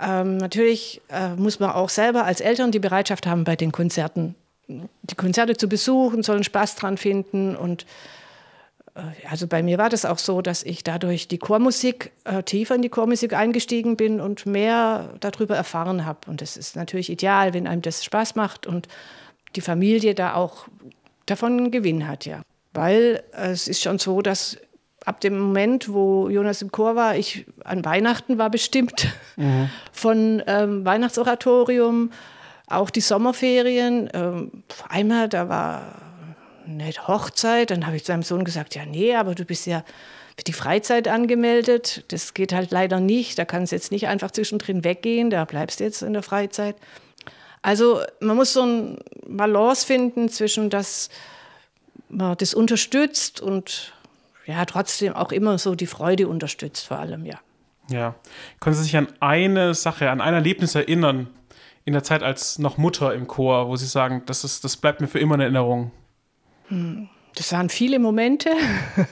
ähm, 0.00 0.38
natürlich 0.38 1.00
äh, 1.10 1.36
muss 1.36 1.60
man 1.60 1.70
auch 1.70 1.90
selber 1.90 2.24
als 2.24 2.40
Eltern 2.40 2.72
die 2.72 2.80
Bereitschaft 2.80 3.24
haben, 3.28 3.44
bei 3.44 3.54
den 3.54 3.70
Konzerten, 3.70 4.34
die 4.66 5.14
Konzerte 5.14 5.56
zu 5.56 5.68
besuchen, 5.68 6.24
sollen 6.24 6.42
Spaß 6.42 6.74
dran 6.74 6.96
finden 6.96 7.54
und 7.54 7.86
also 9.28 9.48
bei 9.48 9.62
mir 9.62 9.78
war 9.78 9.90
das 9.90 10.04
auch 10.04 10.18
so, 10.18 10.40
dass 10.40 10.62
ich 10.62 10.84
dadurch 10.84 11.26
die 11.26 11.38
Chormusik, 11.38 12.12
äh, 12.24 12.44
tiefer 12.44 12.76
in 12.76 12.82
die 12.82 12.88
Chormusik 12.88 13.32
eingestiegen 13.32 13.96
bin 13.96 14.20
und 14.20 14.46
mehr 14.46 15.14
darüber 15.18 15.56
erfahren 15.56 16.04
habe. 16.04 16.20
Und 16.28 16.40
das 16.40 16.56
ist 16.56 16.76
natürlich 16.76 17.10
ideal, 17.10 17.54
wenn 17.54 17.66
einem 17.66 17.82
das 17.82 18.04
Spaß 18.04 18.36
macht 18.36 18.66
und 18.66 18.86
die 19.56 19.60
Familie 19.60 20.14
da 20.14 20.34
auch 20.34 20.68
davon 21.26 21.58
einen 21.58 21.70
Gewinn 21.70 22.06
hat, 22.06 22.24
ja. 22.24 22.42
Weil 22.72 23.22
äh, 23.32 23.50
es 23.50 23.66
ist 23.66 23.82
schon 23.82 23.98
so, 23.98 24.22
dass 24.22 24.58
ab 25.04 25.20
dem 25.20 25.38
Moment, 25.38 25.92
wo 25.92 26.28
Jonas 26.28 26.62
im 26.62 26.70
Chor 26.70 26.94
war, 26.94 27.16
ich 27.16 27.46
an 27.64 27.84
Weihnachten 27.84 28.38
war 28.38 28.50
bestimmt 28.50 29.08
mhm. 29.36 29.70
von 29.92 30.42
ähm, 30.46 30.84
Weihnachtsoratorium, 30.84 32.10
auch 32.68 32.90
die 32.90 33.00
Sommerferien. 33.00 34.08
Ähm, 34.14 34.62
einmal, 34.88 35.28
da 35.28 35.48
war 35.48 35.82
eine 36.66 36.90
Hochzeit, 37.06 37.70
dann 37.70 37.86
habe 37.86 37.96
ich 37.96 38.04
seinem 38.04 38.22
Sohn 38.22 38.44
gesagt, 38.44 38.74
ja, 38.74 38.84
nee, 38.86 39.14
aber 39.14 39.34
du 39.34 39.44
bist 39.44 39.66
ja 39.66 39.84
für 40.36 40.44
die 40.44 40.52
Freizeit 40.52 41.08
angemeldet. 41.08 42.04
Das 42.08 42.34
geht 42.34 42.52
halt 42.52 42.70
leider 42.70 43.00
nicht. 43.00 43.38
Da 43.38 43.44
kannst 43.44 43.72
du 43.72 43.76
jetzt 43.76 43.92
nicht 43.92 44.08
einfach 44.08 44.30
zwischendrin 44.30 44.84
weggehen, 44.84 45.30
da 45.30 45.44
bleibst 45.44 45.80
du 45.80 45.84
jetzt 45.84 46.02
in 46.02 46.12
der 46.12 46.22
Freizeit. 46.22 46.76
Also 47.62 48.02
man 48.20 48.36
muss 48.36 48.52
so 48.52 48.62
ein 48.62 48.98
Balance 49.26 49.86
finden 49.86 50.28
zwischen, 50.28 50.70
dass 50.70 51.08
man 52.08 52.36
das 52.36 52.52
unterstützt 52.52 53.40
und 53.40 53.94
ja, 54.46 54.64
trotzdem 54.66 55.14
auch 55.14 55.32
immer 55.32 55.56
so 55.58 55.74
die 55.74 55.86
Freude 55.86 56.28
unterstützt, 56.28 56.86
vor 56.86 56.98
allem, 56.98 57.24
ja. 57.24 57.40
Ja. 57.88 58.14
Können 58.60 58.76
Sie 58.76 58.82
sich 58.82 58.96
an 58.96 59.08
eine 59.20 59.74
Sache, 59.74 60.10
an 60.10 60.20
ein 60.20 60.34
Erlebnis 60.34 60.74
erinnern, 60.74 61.28
in 61.84 61.92
der 61.92 62.02
Zeit 62.02 62.22
als 62.22 62.58
noch 62.58 62.78
Mutter 62.78 63.14
im 63.14 63.26
Chor, 63.26 63.68
wo 63.68 63.76
Sie 63.76 63.86
sagen, 63.86 64.22
das, 64.26 64.44
ist, 64.44 64.64
das 64.64 64.76
bleibt 64.76 65.00
mir 65.00 65.08
für 65.08 65.18
immer 65.18 65.34
in 65.36 65.42
Erinnerung? 65.42 65.90
Hm, 66.68 67.08
das 67.34 67.52
waren 67.52 67.68
viele 67.68 67.98
Momente. 67.98 68.50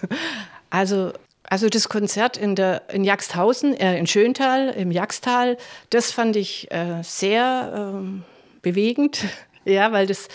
also, 0.70 1.12
also 1.44 1.68
das 1.68 1.88
Konzert 1.88 2.36
in, 2.36 2.54
der, 2.54 2.88
in 2.90 3.04
Jagsthausen, 3.04 3.74
äh, 3.74 3.98
in 3.98 4.06
Schöntal, 4.06 4.70
im 4.70 4.90
Jagstal, 4.90 5.56
das 5.90 6.12
fand 6.12 6.36
ich 6.36 6.70
äh, 6.70 7.02
sehr 7.02 7.72
ähm, 7.74 8.24
bewegend, 8.62 9.24
ja, 9.64 9.92
weil 9.92 10.06
das, 10.06 10.28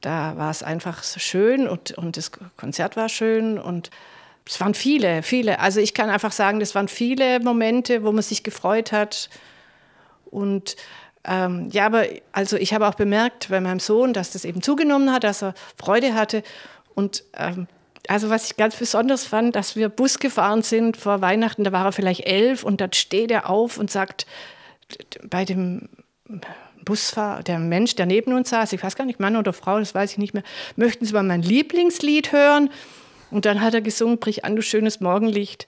da 0.00 0.36
war 0.36 0.50
es 0.50 0.62
einfach 0.62 1.02
so 1.02 1.18
schön 1.18 1.66
und, 1.66 1.92
und 1.92 2.16
das 2.16 2.30
Konzert 2.56 2.96
war 2.96 3.08
schön 3.08 3.58
und 3.58 3.90
es 4.46 4.60
waren 4.60 4.74
viele, 4.74 5.24
viele. 5.24 5.58
Also 5.58 5.80
ich 5.80 5.92
kann 5.92 6.08
einfach 6.08 6.30
sagen, 6.30 6.60
das 6.60 6.74
waren 6.76 6.86
viele 6.86 7.40
Momente, 7.40 8.04
wo 8.04 8.12
man 8.12 8.22
sich 8.22 8.44
gefreut 8.44 8.92
hat 8.92 9.28
und 10.30 10.76
ähm, 11.26 11.68
ja, 11.70 11.86
aber 11.86 12.04
also 12.32 12.56
ich 12.56 12.72
habe 12.72 12.86
auch 12.86 12.94
bemerkt 12.94 13.48
bei 13.50 13.60
meinem 13.60 13.80
Sohn, 13.80 14.12
dass 14.12 14.30
das 14.30 14.44
eben 14.44 14.62
zugenommen 14.62 15.12
hat, 15.12 15.24
dass 15.24 15.42
er 15.42 15.54
Freude 15.76 16.14
hatte 16.14 16.42
und 16.94 17.24
ähm, 17.36 17.66
also 18.08 18.30
was 18.30 18.46
ich 18.46 18.56
ganz 18.56 18.76
besonders 18.76 19.24
fand, 19.24 19.56
dass 19.56 19.74
wir 19.74 19.88
Bus 19.88 20.18
gefahren 20.18 20.62
sind 20.62 20.96
vor 20.96 21.20
Weihnachten, 21.20 21.64
da 21.64 21.72
war 21.72 21.86
er 21.86 21.92
vielleicht 21.92 22.26
elf 22.26 22.62
und 22.62 22.80
dann 22.80 22.92
steht 22.92 23.30
er 23.30 23.50
auf 23.50 23.78
und 23.78 23.90
sagt 23.90 24.26
bei 25.28 25.44
dem 25.44 25.88
Busfahrer, 26.84 27.42
der 27.42 27.58
Mensch, 27.58 27.96
der 27.96 28.06
neben 28.06 28.32
uns 28.32 28.50
saß, 28.50 28.72
ich 28.72 28.82
weiß 28.82 28.96
gar 28.96 29.04
nicht, 29.04 29.20
Mann 29.20 29.36
oder 29.36 29.52
Frau, 29.52 29.78
das 29.78 29.94
weiß 29.94 30.12
ich 30.12 30.18
nicht 30.18 30.34
mehr, 30.34 30.44
möchten 30.76 31.04
Sie 31.04 31.12
mal 31.12 31.22
mein 31.22 31.42
Lieblingslied 31.42 32.32
hören? 32.32 32.70
Und 33.30 33.44
dann 33.44 33.60
hat 33.60 33.74
er 33.74 33.80
gesungen, 33.80 34.18
brich 34.18 34.44
an, 34.44 34.54
du 34.54 34.62
schönes 34.62 35.00
Morgenlicht. 35.00 35.66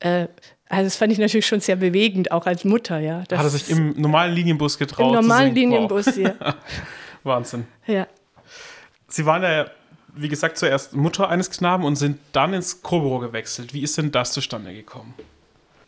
Äh, 0.00 0.26
also 0.68 0.84
das 0.84 0.96
fand 0.96 1.12
ich 1.12 1.18
natürlich 1.18 1.46
schon 1.46 1.60
sehr 1.60 1.76
bewegend, 1.76 2.30
auch 2.30 2.46
als 2.46 2.64
Mutter, 2.64 2.98
ja. 2.98 3.20
Hat 3.20 3.32
er 3.32 3.48
sich 3.48 3.70
im 3.70 3.98
normalen 4.00 4.34
Linienbus 4.34 4.78
getraut? 4.78 5.08
Im 5.08 5.22
normalen 5.22 5.54
Linienbus, 5.54 6.06
wow. 6.06 6.16
ja. 6.16 6.34
Wahnsinn. 7.24 7.66
Ja. 7.86 8.06
Sie 9.08 9.24
waren 9.24 9.42
ja, 9.42 9.66
wie 10.14 10.28
gesagt, 10.28 10.58
zuerst 10.58 10.94
Mutter 10.94 11.28
eines 11.28 11.50
Knaben 11.50 11.84
und 11.84 11.96
sind 11.96 12.18
dann 12.32 12.52
ins 12.52 12.82
Chobüro 12.82 13.18
gewechselt. 13.18 13.72
Wie 13.72 13.82
ist 13.82 13.96
denn 13.96 14.12
das 14.12 14.32
zustande 14.32 14.74
gekommen? 14.74 15.14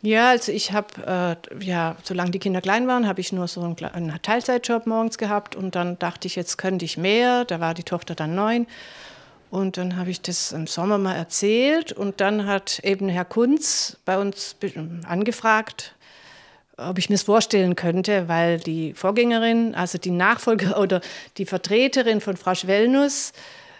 Ja, 0.01 0.29
also 0.29 0.51
ich 0.51 0.71
habe, 0.71 1.37
äh, 1.51 1.63
ja, 1.63 1.95
solange 2.01 2.31
die 2.31 2.39
Kinder 2.39 2.61
klein 2.61 2.87
waren, 2.87 3.07
habe 3.07 3.21
ich 3.21 3.31
nur 3.31 3.47
so 3.47 3.61
einen, 3.61 3.75
einen, 3.93 4.19
Teilzeitjob 4.21 4.87
morgens 4.87 5.19
gehabt 5.19 5.55
und 5.55 5.75
dann 5.75 5.99
dachte 5.99 6.27
ich, 6.27 6.35
jetzt 6.35 6.57
könnte 6.57 6.85
ich 6.85 6.97
mehr. 6.97 7.45
Da 7.45 7.59
war 7.59 7.75
die 7.75 7.83
Tochter 7.83 8.15
dann 8.15 8.33
neun. 8.33 8.65
Und 9.51 9.75
dann 9.75 9.97
habe 9.97 10.09
ich 10.09 10.21
das 10.21 10.53
im 10.53 10.65
Sommer 10.65 10.97
mal 10.97 11.13
erzählt 11.13 11.91
und 11.91 12.21
dann 12.21 12.47
hat 12.47 12.79
eben 12.85 13.09
Herr 13.09 13.25
Kunz 13.25 13.97
bei 14.05 14.17
uns 14.17 14.55
angefragt, 15.05 15.93
ob 16.77 16.97
ich 16.97 17.09
mir 17.09 17.15
das 17.15 17.23
vorstellen 17.23 17.75
könnte, 17.75 18.29
weil 18.29 18.61
die 18.61 18.93
Vorgängerin, 18.93 19.75
also 19.75 19.97
die 19.97 20.09
Nachfolger 20.09 20.79
oder 20.81 21.01
die 21.37 21.45
Vertreterin 21.45 22.21
von 22.21 22.37
Frau 22.37 22.55
Schwellnuss, 22.55 23.33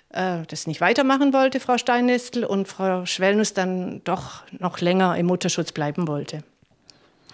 äh, 0.09 0.39
das 0.49 0.67
nicht 0.67 0.81
weitermachen 0.81 1.31
wollte, 1.31 1.61
Frau 1.61 1.77
Steinnestel, 1.77 2.43
und 2.43 2.67
Frau 2.67 3.05
Schwellnuss 3.05 3.53
dann 3.53 4.01
doch 4.03 4.43
noch 4.59 4.81
länger 4.81 5.15
im 5.15 5.27
Mutterschutz 5.27 5.71
bleiben 5.71 6.05
wollte. 6.05 6.43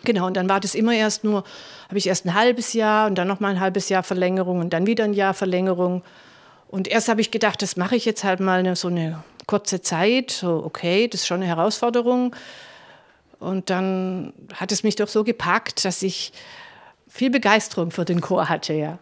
Genau, 0.04 0.28
und 0.28 0.38
dann 0.38 0.48
war 0.48 0.60
das 0.60 0.76
immer 0.76 0.94
erst 0.94 1.24
nur, 1.24 1.44
habe 1.88 1.98
ich 1.98 2.06
erst 2.06 2.26
ein 2.26 2.36
halbes 2.36 2.74
Jahr 2.74 3.08
und 3.08 3.16
dann 3.16 3.28
noch 3.28 3.40
mal 3.40 3.50
ein 3.50 3.60
halbes 3.60 3.90
Jahr 3.90 4.04
Verlängerung 4.04 4.60
und 4.60 4.74
dann 4.74 4.86
wieder 4.86 5.06
ein 5.06 5.14
Jahr 5.14 5.34
Verlängerung. 5.34 6.04
Und 6.70 6.88
erst 6.88 7.08
habe 7.08 7.22
ich 7.22 7.32
gedacht, 7.32 7.62
das 7.62 7.78
mache 7.78 7.96
ich 7.96 8.06
jetzt 8.06 8.24
halt 8.24 8.40
mal 8.40 8.60
eine, 8.60 8.76
so 8.76 8.90
eine 8.90 9.24
kurze 9.46 9.82
Zeit. 9.82 10.32
So, 10.32 10.64
okay, 10.66 11.08
das 11.08 11.22
ist 11.22 11.28
schon 11.28 11.38
eine 11.38 11.48
Herausforderung. 11.48 12.36
Und 13.40 13.70
dann 13.70 14.34
hat 14.54 14.72
es 14.72 14.84
mich 14.84 14.96
doch 14.96 15.08
so 15.08 15.24
gepackt, 15.24 15.86
dass 15.86 16.02
ich 16.02 16.34
viel 17.08 17.30
Begeisterung 17.30 17.92
für 17.92 18.06
den 18.06 18.22
Chor 18.22 18.50
hatte, 18.50 18.74
ja. 18.74 19.00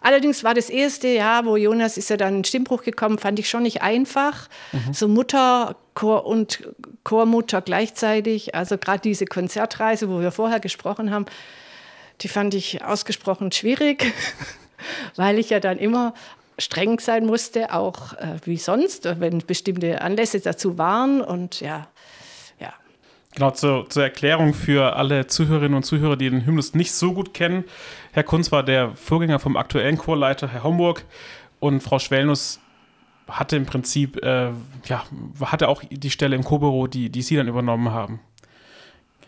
Allerdings 0.00 0.44
war 0.44 0.54
das 0.54 0.70
erste 0.70 1.08
Jahr, 1.08 1.46
wo 1.46 1.56
Jonas 1.56 1.96
ist 1.96 2.10
ja 2.10 2.16
dann 2.16 2.36
in 2.36 2.44
Stimmbruch 2.44 2.84
gekommen, 2.84 3.18
fand 3.18 3.40
ich 3.40 3.48
schon 3.48 3.64
nicht 3.64 3.82
einfach. 3.82 4.48
Mhm. 4.70 4.92
So 4.92 5.08
Mutter 5.08 5.74
Chor 5.94 6.26
und 6.26 6.68
Chormutter 7.02 7.60
gleichzeitig. 7.60 8.54
Also 8.54 8.78
gerade 8.78 9.00
diese 9.00 9.24
Konzertreise, 9.24 10.08
wo 10.08 10.20
wir 10.20 10.30
vorher 10.30 10.60
gesprochen 10.60 11.10
haben, 11.10 11.26
die 12.20 12.28
fand 12.28 12.54
ich 12.54 12.84
ausgesprochen 12.84 13.50
schwierig, 13.50 14.12
weil 15.16 15.40
ich 15.40 15.50
ja 15.50 15.58
dann 15.58 15.78
immer 15.78 16.14
streng 16.58 16.98
sein 17.00 17.26
musste, 17.26 17.72
auch 17.72 18.14
äh, 18.14 18.38
wie 18.44 18.56
sonst, 18.56 19.04
wenn 19.20 19.38
bestimmte 19.38 20.00
Anlässe 20.00 20.40
dazu 20.40 20.78
waren. 20.78 21.20
Und 21.20 21.60
ja, 21.60 21.88
ja. 22.58 22.72
Genau, 23.34 23.50
zur, 23.50 23.88
zur 23.90 24.04
Erklärung 24.04 24.54
für 24.54 24.96
alle 24.96 25.26
Zuhörerinnen 25.26 25.74
und 25.74 25.84
Zuhörer, 25.84 26.16
die 26.16 26.30
den 26.30 26.46
Hymnus 26.46 26.74
nicht 26.74 26.92
so 26.92 27.12
gut 27.12 27.34
kennen. 27.34 27.64
Herr 28.12 28.24
Kunz 28.24 28.50
war 28.52 28.62
der 28.62 28.94
Vorgänger 28.94 29.38
vom 29.38 29.56
aktuellen 29.56 29.98
Chorleiter, 29.98 30.48
Herr 30.48 30.62
Homburg. 30.62 31.04
Und 31.60 31.82
Frau 31.82 31.98
Schwellnuss 31.98 32.60
hatte 33.28 33.56
im 33.56 33.66
Prinzip, 33.66 34.22
äh, 34.24 34.50
ja, 34.86 35.04
hatte 35.40 35.68
auch 35.68 35.82
die 35.90 36.10
Stelle 36.10 36.36
im 36.36 36.44
Chobüro, 36.44 36.86
die, 36.86 37.10
die 37.10 37.22
Sie 37.22 37.36
dann 37.36 37.48
übernommen 37.48 37.90
haben. 37.90 38.20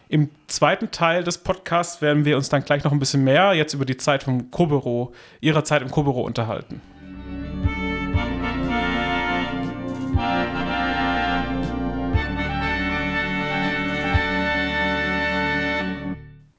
Im 0.09 0.31
zweiten 0.47 0.91
Teil 0.91 1.23
des 1.23 1.39
Podcasts 1.39 2.01
werden 2.01 2.25
wir 2.25 2.37
uns 2.37 2.49
dann 2.49 2.65
gleich 2.65 2.83
noch 2.85 2.93
ein 2.93 2.99
bisschen 2.99 3.25
mehr 3.25 3.53
jetzt 3.53 3.75
über 3.75 3.85
die 3.85 3.99
Zeit 3.99 4.23
vom 4.23 4.51
Chobüro, 4.51 5.13
Ihrer 5.41 5.65
Zeit 5.65 5.83
im 5.83 5.91
Chobüro 5.91 6.23
unterhalten. 6.23 6.81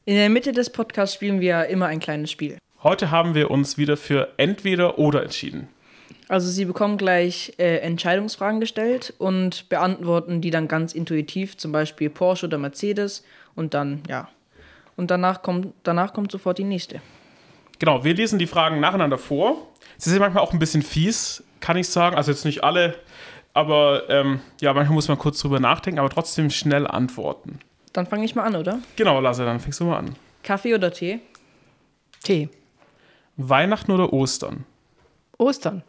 In 0.09 0.15
der 0.15 0.31
Mitte 0.31 0.53
des 0.53 0.71
Podcasts 0.71 1.13
spielen 1.13 1.39
wir 1.39 1.67
immer 1.67 1.85
ein 1.85 1.99
kleines 1.99 2.31
Spiel. 2.31 2.57
Heute 2.81 3.11
haben 3.11 3.35
wir 3.35 3.51
uns 3.51 3.77
wieder 3.77 3.95
für 3.95 4.29
entweder 4.37 4.97
oder 4.97 5.21
entschieden. 5.21 5.67
Also 6.27 6.49
Sie 6.49 6.65
bekommen 6.65 6.97
gleich 6.97 7.53
äh, 7.59 7.77
Entscheidungsfragen 7.81 8.59
gestellt 8.59 9.13
und 9.19 9.69
beantworten 9.69 10.41
die 10.41 10.49
dann 10.49 10.67
ganz 10.67 10.93
intuitiv, 10.93 11.57
zum 11.57 11.71
Beispiel 11.71 12.09
Porsche 12.09 12.47
oder 12.47 12.57
Mercedes 12.57 13.23
und 13.53 13.75
dann, 13.75 14.01
ja. 14.09 14.29
Und 14.97 15.11
danach 15.11 15.43
kommt, 15.43 15.75
danach 15.83 16.11
kommt 16.11 16.31
sofort 16.31 16.57
die 16.57 16.63
nächste. 16.63 17.03
Genau, 17.77 18.03
wir 18.03 18.15
lesen 18.15 18.39
die 18.39 18.47
Fragen 18.47 18.79
nacheinander 18.79 19.19
vor. 19.19 19.67
Sie 19.97 20.09
sind 20.09 20.17
manchmal 20.17 20.43
auch 20.43 20.53
ein 20.53 20.59
bisschen 20.59 20.81
fies, 20.81 21.43
kann 21.59 21.77
ich 21.77 21.87
sagen. 21.87 22.15
Also 22.15 22.31
jetzt 22.31 22.45
nicht 22.45 22.63
alle, 22.63 22.95
aber 23.53 24.09
ähm, 24.09 24.39
ja, 24.59 24.73
manchmal 24.73 24.95
muss 24.95 25.07
man 25.07 25.19
kurz 25.19 25.39
drüber 25.39 25.59
nachdenken, 25.59 25.99
aber 25.99 26.09
trotzdem 26.09 26.49
schnell 26.49 26.87
antworten. 26.87 27.59
Dann 27.99 28.07
fange 28.07 28.23
ich 28.23 28.33
mal 28.33 28.43
an, 28.45 28.55
oder? 28.55 28.79
Genau, 28.95 29.19
Lasse, 29.19 29.43
dann 29.43 29.59
fängst 29.59 29.81
du 29.81 29.83
mal 29.83 29.97
an. 29.97 30.15
Kaffee 30.41 30.73
oder 30.73 30.89
Tee? 30.89 31.19
Tee. 32.23 32.47
Weihnachten 33.35 33.91
oder 33.91 34.13
Ostern? 34.13 34.63
Ostern. 35.37 35.83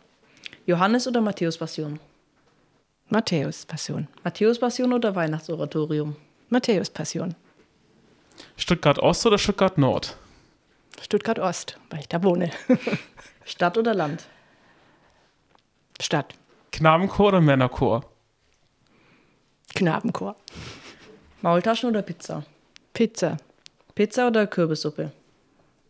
Johannes 0.67 1.07
oder 1.07 1.21
Matthäus 1.21 1.57
Passion? 1.57 2.01
Matthäus 3.11 3.65
Passion. 3.65 4.09
Matthäus 4.25 4.59
Passion 4.59 4.93
oder 4.93 5.15
Weihnachtsoratorium? 5.15 6.17
Matthäus 6.49 6.91
Passion. 6.91 7.37
Stuttgart 8.57 8.99
Ost 8.99 9.25
oder 9.27 9.39
Stuttgart 9.39 9.79
Nord? 9.79 10.17
Stuttgart 11.01 11.39
Ost, 11.39 11.79
weil 11.91 12.01
ich 12.01 12.09
da 12.09 12.25
wohne. 12.25 12.51
Stadt 13.45 13.79
oder 13.79 13.95
Land? 13.95 14.25
Stadt. 16.01 16.35
Knabenchor 16.73 17.29
oder 17.29 17.41
Männerchor? 17.41 18.05
Knabenchor. 19.77 20.35
Maultaschen 21.43 21.89
oder 21.89 22.03
Pizza? 22.03 22.45
Pizza. 22.93 23.37
Pizza 23.95 24.27
oder 24.27 24.47
Kürbissuppe? 24.47 25.13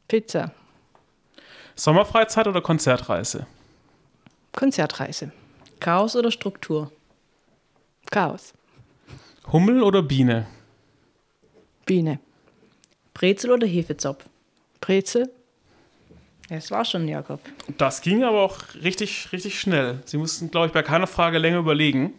Pizza. 0.07 0.52
Sommerfreizeit 1.75 2.47
oder 2.47 2.61
Konzertreise? 2.61 3.47
Konzertreise. 4.52 5.33
Chaos 5.80 6.14
oder 6.14 6.30
Struktur? 6.30 6.92
Chaos. 8.11 8.52
Hummel 9.52 9.83
oder 9.83 10.02
Biene? 10.02 10.47
Biene. 11.87 12.21
Brezel 13.14 13.50
oder 13.50 13.66
Hefezopf? 13.66 14.28
Brezel. 14.80 15.30
Es 16.49 16.71
war 16.71 16.85
schon, 16.85 17.07
Jakob. 17.09 17.40
Das 17.78 18.02
ging 18.02 18.25
aber 18.25 18.42
auch 18.42 18.59
richtig, 18.83 19.33
richtig 19.33 19.61
schnell. 19.61 20.00
Sie 20.04 20.16
mussten, 20.16 20.50
glaube 20.50 20.66
ich, 20.66 20.73
bei 20.73 20.83
keiner 20.83 21.07
Frage 21.07 21.38
länger 21.38 21.59
überlegen. 21.59 22.12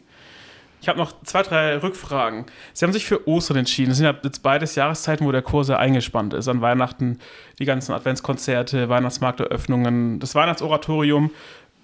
Ich 0.82 0.88
habe 0.88 0.98
noch 0.98 1.14
zwei, 1.24 1.44
drei 1.44 1.78
Rückfragen. 1.78 2.48
Sie 2.74 2.84
haben 2.84 2.92
sich 2.92 3.06
für 3.06 3.28
Ostern 3.28 3.58
entschieden. 3.58 3.92
Es 3.92 3.98
sind 3.98 4.06
ja 4.08 4.16
jetzt 4.24 4.42
beides 4.42 4.74
Jahreszeiten, 4.74 5.28
wo 5.28 5.32
der 5.32 5.44
Chor 5.44 5.64
sehr 5.64 5.78
eingespannt 5.78 6.34
ist. 6.34 6.48
An 6.48 6.62
Weihnachten 6.62 7.20
die 7.60 7.66
ganzen 7.66 7.94
Adventskonzerte, 7.94 8.90
Weihnachtsmarkteröffnungen, 8.90 10.20
das 10.20 10.34
Weihnachtsoratorium. 10.34 11.30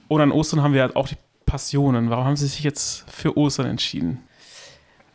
Und 0.07 0.21
an 0.21 0.31
Ostern 0.31 0.63
haben 0.63 0.73
wir 0.73 0.81
halt 0.81 0.95
auch 0.95 1.07
die 1.07 1.17
Passionen. 1.45 2.09
Warum 2.09 2.25
haben 2.25 2.35
Sie 2.35 2.47
sich 2.47 2.63
jetzt 2.63 3.09
für 3.09 3.37
Ostern 3.37 3.67
entschieden? 3.67 4.23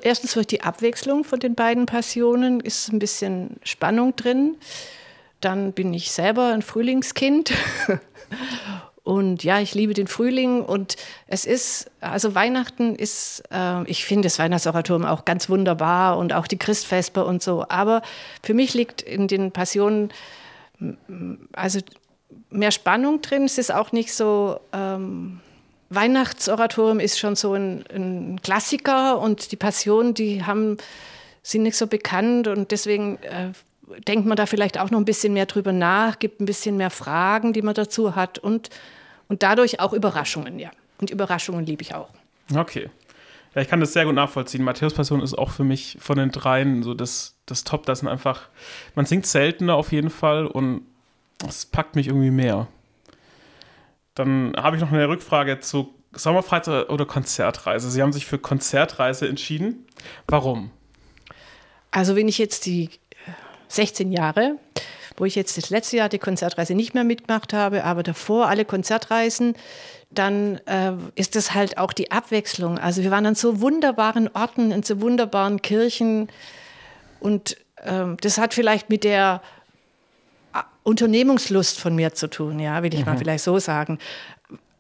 Erstens 0.00 0.34
durch 0.34 0.46
die 0.46 0.62
Abwechslung 0.62 1.24
von 1.24 1.40
den 1.40 1.56
beiden 1.56 1.86
Passionen 1.86 2.60
ist 2.60 2.92
ein 2.92 3.00
bisschen 3.00 3.56
Spannung 3.64 4.14
drin. 4.14 4.56
Dann 5.40 5.72
bin 5.72 5.92
ich 5.92 6.12
selber 6.12 6.52
ein 6.52 6.62
Frühlingskind 6.62 7.52
Und 9.04 9.42
ja, 9.42 9.58
ich 9.58 9.74
liebe 9.74 9.94
den 9.94 10.06
Frühling 10.06 10.62
und 10.64 10.96
es 11.26 11.44
ist, 11.44 11.90
also 12.00 12.36
Weihnachten 12.36 12.94
ist, 12.94 13.42
äh, 13.50 13.82
ich 13.90 14.04
finde 14.04 14.26
das 14.26 14.38
Weihnachtsoratorium 14.38 15.04
auch 15.04 15.24
ganz 15.24 15.48
wunderbar 15.48 16.18
und 16.18 16.32
auch 16.32 16.46
die 16.46 16.58
Christfesper 16.58 17.26
und 17.26 17.42
so. 17.42 17.64
Aber 17.68 18.02
für 18.42 18.54
mich 18.54 18.74
liegt 18.74 19.02
in 19.02 19.26
den 19.26 19.50
Passionen 19.50 20.12
also 21.52 21.80
mehr 22.50 22.70
Spannung 22.70 23.22
drin. 23.22 23.44
Es 23.44 23.58
ist 23.58 23.72
auch 23.72 23.92
nicht 23.92 24.12
so, 24.14 24.60
ähm, 24.72 25.40
Weihnachtsoratorium 25.90 27.00
ist 27.00 27.18
schon 27.18 27.36
so 27.36 27.54
ein, 27.54 27.84
ein, 27.92 28.40
Klassiker 28.42 29.18
und 29.20 29.52
die 29.52 29.56
Passionen, 29.56 30.14
die 30.14 30.44
haben, 30.44 30.78
sind 31.42 31.64
nicht 31.64 31.76
so 31.76 31.86
bekannt 31.86 32.48
und 32.48 32.70
deswegen 32.70 33.18
äh, 33.22 33.52
denkt 34.06 34.26
man 34.26 34.36
da 34.36 34.46
vielleicht 34.46 34.78
auch 34.78 34.90
noch 34.90 34.98
ein 34.98 35.04
bisschen 35.04 35.32
mehr 35.32 35.46
drüber 35.46 35.72
nach, 35.72 36.18
gibt 36.18 36.40
ein 36.40 36.46
bisschen 36.46 36.76
mehr 36.76 36.90
Fragen, 36.90 37.52
die 37.52 37.62
man 37.62 37.74
dazu 37.74 38.14
hat 38.14 38.38
und, 38.38 38.70
und 39.28 39.42
dadurch 39.42 39.80
auch 39.80 39.92
Überraschungen, 39.92 40.58
ja. 40.58 40.70
Und 41.00 41.10
Überraschungen 41.10 41.66
liebe 41.66 41.82
ich 41.82 41.94
auch. 41.94 42.10
Okay. 42.54 42.88
Ja, 43.54 43.60
ich 43.60 43.68
kann 43.68 43.80
das 43.80 43.92
sehr 43.92 44.06
gut 44.06 44.14
nachvollziehen. 44.14 44.64
Matthäus 44.64 44.94
Passion 44.94 45.20
ist 45.20 45.34
auch 45.34 45.50
für 45.50 45.64
mich 45.64 45.98
von 46.00 46.16
den 46.16 46.30
dreien 46.30 46.82
so 46.82 46.94
das, 46.94 47.36
das 47.44 47.64
Top. 47.64 47.84
Das 47.86 47.98
sind 47.98 48.08
einfach, 48.08 48.48
man 48.94 49.04
singt 49.04 49.26
seltener 49.26 49.74
auf 49.74 49.92
jeden 49.92 50.10
Fall 50.10 50.46
und 50.46 50.86
es 51.46 51.66
packt 51.66 51.96
mich 51.96 52.06
irgendwie 52.06 52.30
mehr. 52.30 52.68
Dann 54.14 54.54
habe 54.56 54.76
ich 54.76 54.82
noch 54.82 54.92
eine 54.92 55.08
Rückfrage 55.08 55.60
zu 55.60 55.94
Sommerfreizeit 56.14 56.90
oder 56.90 57.06
Konzertreise. 57.06 57.90
Sie 57.90 58.02
haben 58.02 58.12
sich 58.12 58.26
für 58.26 58.38
Konzertreise 58.38 59.28
entschieden. 59.28 59.86
Warum? 60.28 60.70
Also 61.90 62.16
wenn 62.16 62.28
ich 62.28 62.38
jetzt 62.38 62.66
die 62.66 62.90
16 63.74 64.12
Jahre, 64.12 64.56
wo 65.16 65.24
ich 65.24 65.34
jetzt 65.34 65.56
das 65.56 65.70
letzte 65.70 65.98
Jahr 65.98 66.08
die 66.08 66.18
Konzertreise 66.18 66.74
nicht 66.74 66.94
mehr 66.94 67.04
mitgemacht 67.04 67.52
habe, 67.52 67.84
aber 67.84 68.02
davor 68.02 68.48
alle 68.48 68.64
Konzertreisen, 68.64 69.54
dann 70.10 70.58
äh, 70.66 70.92
ist 71.14 71.36
das 71.36 71.54
halt 71.54 71.78
auch 71.78 71.92
die 71.92 72.10
Abwechslung. 72.10 72.78
Also 72.78 73.02
wir 73.02 73.10
waren 73.10 73.26
an 73.26 73.34
so 73.34 73.60
wunderbaren 73.60 74.28
Orten, 74.34 74.70
in 74.70 74.82
so 74.82 75.00
wunderbaren 75.00 75.62
Kirchen 75.62 76.28
und 77.20 77.56
äh, 77.76 78.04
das 78.20 78.38
hat 78.38 78.54
vielleicht 78.54 78.90
mit 78.90 79.04
der 79.04 79.42
äh, 80.54 80.58
Unternehmungslust 80.82 81.80
von 81.80 81.94
mir 81.94 82.14
zu 82.14 82.28
tun, 82.28 82.58
ja, 82.58 82.82
will 82.82 82.92
ich 82.92 83.00
mhm. 83.00 83.06
mal 83.06 83.18
vielleicht 83.18 83.44
so 83.44 83.58
sagen. 83.58 83.98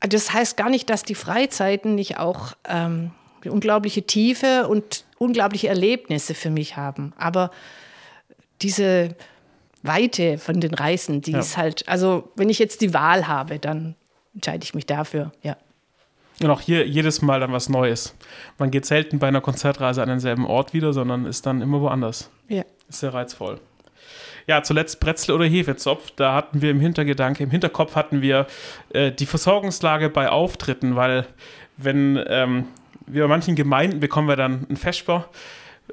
Das 0.00 0.32
heißt 0.32 0.56
gar 0.56 0.68
nicht, 0.68 0.90
dass 0.90 1.02
die 1.02 1.14
Freizeiten 1.14 1.94
nicht 1.94 2.18
auch 2.18 2.52
ähm, 2.68 3.12
unglaubliche 3.44 4.02
Tiefe 4.02 4.68
und 4.68 5.04
unglaubliche 5.18 5.68
Erlebnisse 5.68 6.34
für 6.34 6.50
mich 6.50 6.76
haben. 6.76 7.12
Aber 7.16 7.50
diese 8.62 9.14
Weite 9.82 10.38
von 10.38 10.60
den 10.60 10.74
Reisen, 10.74 11.20
die 11.20 11.32
ja. 11.32 11.40
ist 11.40 11.56
halt, 11.56 11.88
also 11.88 12.30
wenn 12.36 12.48
ich 12.48 12.58
jetzt 12.58 12.80
die 12.80 12.94
Wahl 12.94 13.26
habe, 13.26 13.58
dann 13.58 13.94
entscheide 14.34 14.64
ich 14.64 14.74
mich 14.74 14.86
dafür, 14.86 15.32
ja. 15.42 15.56
Und 16.40 16.50
auch 16.50 16.60
hier 16.60 16.86
jedes 16.88 17.22
Mal 17.22 17.40
dann 17.40 17.52
was 17.52 17.68
Neues. 17.68 18.16
Man 18.58 18.70
geht 18.70 18.86
selten 18.86 19.18
bei 19.18 19.28
einer 19.28 19.40
Konzertreise 19.40 20.02
an 20.02 20.08
denselben 20.08 20.46
Ort 20.46 20.72
wieder, 20.72 20.92
sondern 20.92 21.26
ist 21.26 21.46
dann 21.46 21.60
immer 21.60 21.80
woanders. 21.80 22.30
Ja. 22.48 22.64
Ist 22.88 23.00
sehr 23.00 23.14
reizvoll. 23.14 23.60
Ja, 24.46 24.62
zuletzt 24.62 24.98
Brezel 24.98 25.34
oder 25.34 25.44
Hefezopf. 25.44 26.10
Da 26.16 26.34
hatten 26.34 26.62
wir 26.62 26.70
im 26.70 26.80
Hintergedanke, 26.80 27.44
im 27.44 27.50
Hinterkopf 27.50 27.94
hatten 27.94 28.22
wir 28.22 28.46
äh, 28.92 29.12
die 29.12 29.26
Versorgungslage 29.26 30.08
bei 30.08 30.30
Auftritten, 30.30 30.96
weil 30.96 31.26
wenn 31.76 32.20
ähm, 32.26 32.64
wir 33.06 33.22
bei 33.22 33.28
manchen 33.28 33.54
Gemeinden 33.54 34.00
bekommen 34.00 34.28
wir 34.28 34.36
dann 34.36 34.66
einen 34.68 34.76
Vesper 34.76 35.28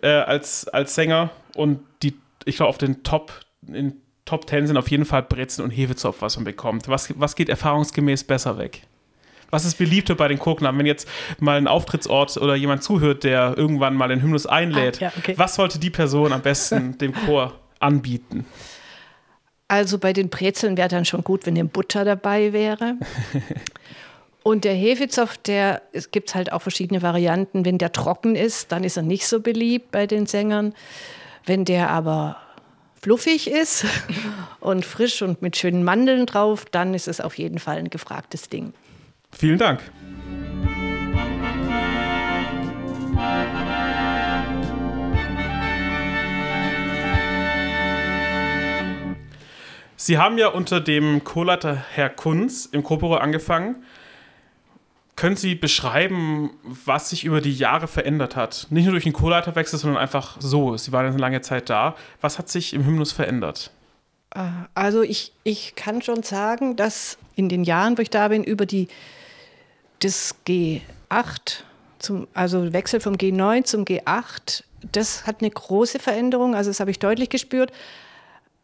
äh, 0.01 0.09
als, 0.09 0.67
als 0.67 0.95
Sänger 0.95 1.29
und 1.55 1.79
die 2.01 2.15
ich 2.45 2.57
glaube, 2.57 2.69
auf 2.69 2.77
den 2.77 3.03
Top, 3.03 3.31
in 3.67 3.93
Top 4.25 4.47
10 4.49 4.67
sind 4.67 4.77
auf 4.77 4.89
jeden 4.91 5.05
Fall 5.05 5.23
Brezen 5.23 5.63
und 5.63 5.71
Hefezopf, 5.71 6.21
was 6.21 6.35
man 6.35 6.45
bekommt. 6.45 6.87
Was, 6.87 7.11
was 7.19 7.35
geht 7.35 7.49
erfahrungsgemäß 7.49 8.23
besser 8.25 8.57
weg? 8.57 8.83
Was 9.51 9.65
ist 9.65 9.79
beliebter 9.79 10.13
bei 10.13 10.27
den 10.27 10.37
Chorknaben? 10.37 10.77
Wenn 10.77 10.85
jetzt 10.85 11.07
mal 11.39 11.57
ein 11.57 11.67
Auftrittsort 11.67 12.37
oder 12.37 12.53
jemand 12.55 12.83
zuhört, 12.83 13.23
der 13.23 13.55
irgendwann 13.57 13.95
mal 13.95 14.07
den 14.09 14.21
Hymnus 14.21 14.45
einlädt, 14.45 14.97
Ah, 15.01 15.05
ja, 15.05 15.11
okay. 15.17 15.33
was 15.37 15.55
sollte 15.55 15.79
die 15.79 15.89
Person 15.89 16.31
am 16.31 16.41
besten 16.41 16.97
dem 16.99 17.13
Chor 17.13 17.53
anbieten? 17.79 18.45
Also 19.67 19.97
bei 19.97 20.13
den 20.13 20.29
Brezeln 20.29 20.77
wäre 20.77 20.89
dann 20.89 21.05
schon 21.05 21.23
gut, 21.23 21.45
wenn 21.47 21.55
eine 21.55 21.65
Butter 21.67 22.05
dabei 22.05 22.53
wäre. 22.53 22.95
Und 24.43 24.63
der 24.63 24.73
Hefezopf, 24.73 25.37
der 25.37 25.81
es 25.91 26.11
gibt 26.11 26.33
halt 26.33 26.51
auch 26.53 26.61
verschiedene 26.61 27.01
Varianten. 27.01 27.65
Wenn 27.65 27.77
der 27.77 27.91
trocken 27.91 28.35
ist, 28.35 28.71
dann 28.71 28.83
ist 28.83 28.97
er 28.97 29.03
nicht 29.03 29.27
so 29.27 29.41
beliebt 29.41 29.91
bei 29.91 30.07
den 30.07 30.25
Sängern. 30.27 30.73
Wenn 31.49 31.65
der 31.65 31.89
aber 31.89 32.37
fluffig 33.01 33.49
ist 33.49 33.83
und 34.59 34.85
frisch 34.85 35.23
und 35.23 35.41
mit 35.41 35.57
schönen 35.57 35.83
Mandeln 35.83 36.27
drauf, 36.27 36.65
dann 36.69 36.93
ist 36.93 37.07
es 37.07 37.19
auf 37.19 37.39
jeden 37.39 37.57
Fall 37.57 37.77
ein 37.77 37.89
gefragtes 37.89 38.49
Ding. 38.49 38.71
Vielen 39.31 39.57
Dank. 39.57 39.81
Sie 49.95 50.19
haben 50.19 50.37
ja 50.37 50.49
unter 50.49 50.79
dem 50.79 51.23
Chorleiter 51.23 51.83
Herr 51.95 52.09
Kunz 52.09 52.67
im 52.71 52.83
Chorporo 52.83 53.15
angefangen. 53.15 53.83
Können 55.19 55.35
Sie 55.35 55.53
beschreiben, 55.53 56.51
was 56.63 57.09
sich 57.09 57.25
über 57.25 57.41
die 57.41 57.53
Jahre 57.53 57.89
verändert 57.89 58.37
hat? 58.37 58.67
Nicht 58.69 58.85
nur 58.85 58.93
durch 58.93 59.03
den 59.03 59.11
Chorleiterwechsel, 59.11 59.77
sondern 59.77 60.01
einfach 60.01 60.37
so. 60.39 60.77
Sie 60.77 60.93
waren 60.93 61.07
eine 61.07 61.17
lange 61.17 61.41
Zeit 61.41 61.69
da. 61.69 61.97
Was 62.21 62.39
hat 62.39 62.47
sich 62.47 62.73
im 62.73 62.85
Hymnus 62.85 63.11
verändert? 63.11 63.69
Also 64.75 65.01
ich, 65.01 65.33
ich 65.43 65.75
kann 65.75 66.01
schon 66.01 66.23
sagen, 66.23 66.77
dass 66.77 67.17
in 67.35 67.49
den 67.49 67.65
Jahren, 67.65 67.97
wo 67.97 68.01
ich 68.01 68.09
da 68.09 68.29
bin, 68.29 68.45
über 68.45 68.65
die 68.65 68.87
das 69.99 70.37
G8, 70.47 70.83
zum, 71.99 72.29
also 72.33 72.71
Wechsel 72.71 73.01
vom 73.01 73.15
G9 73.15 73.65
zum 73.65 73.83
G8, 73.83 74.63
das 74.93 75.27
hat 75.27 75.41
eine 75.41 75.51
große 75.51 75.99
Veränderung, 75.99 76.55
also 76.55 76.69
das 76.69 76.79
habe 76.79 76.91
ich 76.91 76.99
deutlich 76.99 77.27
gespürt. 77.27 77.73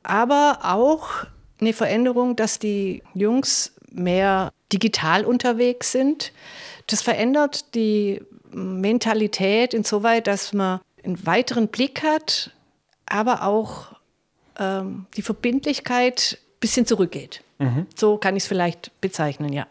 Aber 0.04 0.60
auch 0.64 1.26
eine 1.60 1.74
Veränderung, 1.74 2.38
dass 2.38 2.60
die 2.60 3.04
Jungs 3.14 3.74
mehr 3.92 4.54
digital 4.72 5.26
unterwegs 5.26 5.92
sind. 5.92 6.32
Das 6.88 7.02
verändert 7.02 7.76
die 7.76 8.22
Mentalität 8.52 9.74
insoweit, 9.74 10.28
dass 10.28 10.54
man 10.54 10.80
einen 11.04 11.26
weiteren 11.26 11.68
Blick 11.68 12.04
hat, 12.04 12.52
aber 13.06 13.44
auch 13.44 13.94
ähm, 14.58 15.06
die 15.16 15.22
Verbindlichkeit 15.22 16.40
ein 16.42 16.60
bisschen 16.60 16.86
zurückgeht. 16.86 17.42
So 17.96 18.18
kann 18.18 18.36
ich 18.36 18.44
es 18.44 18.48
vielleicht 18.48 18.92
bezeichnen, 19.02 19.54
ja. 19.54 19.68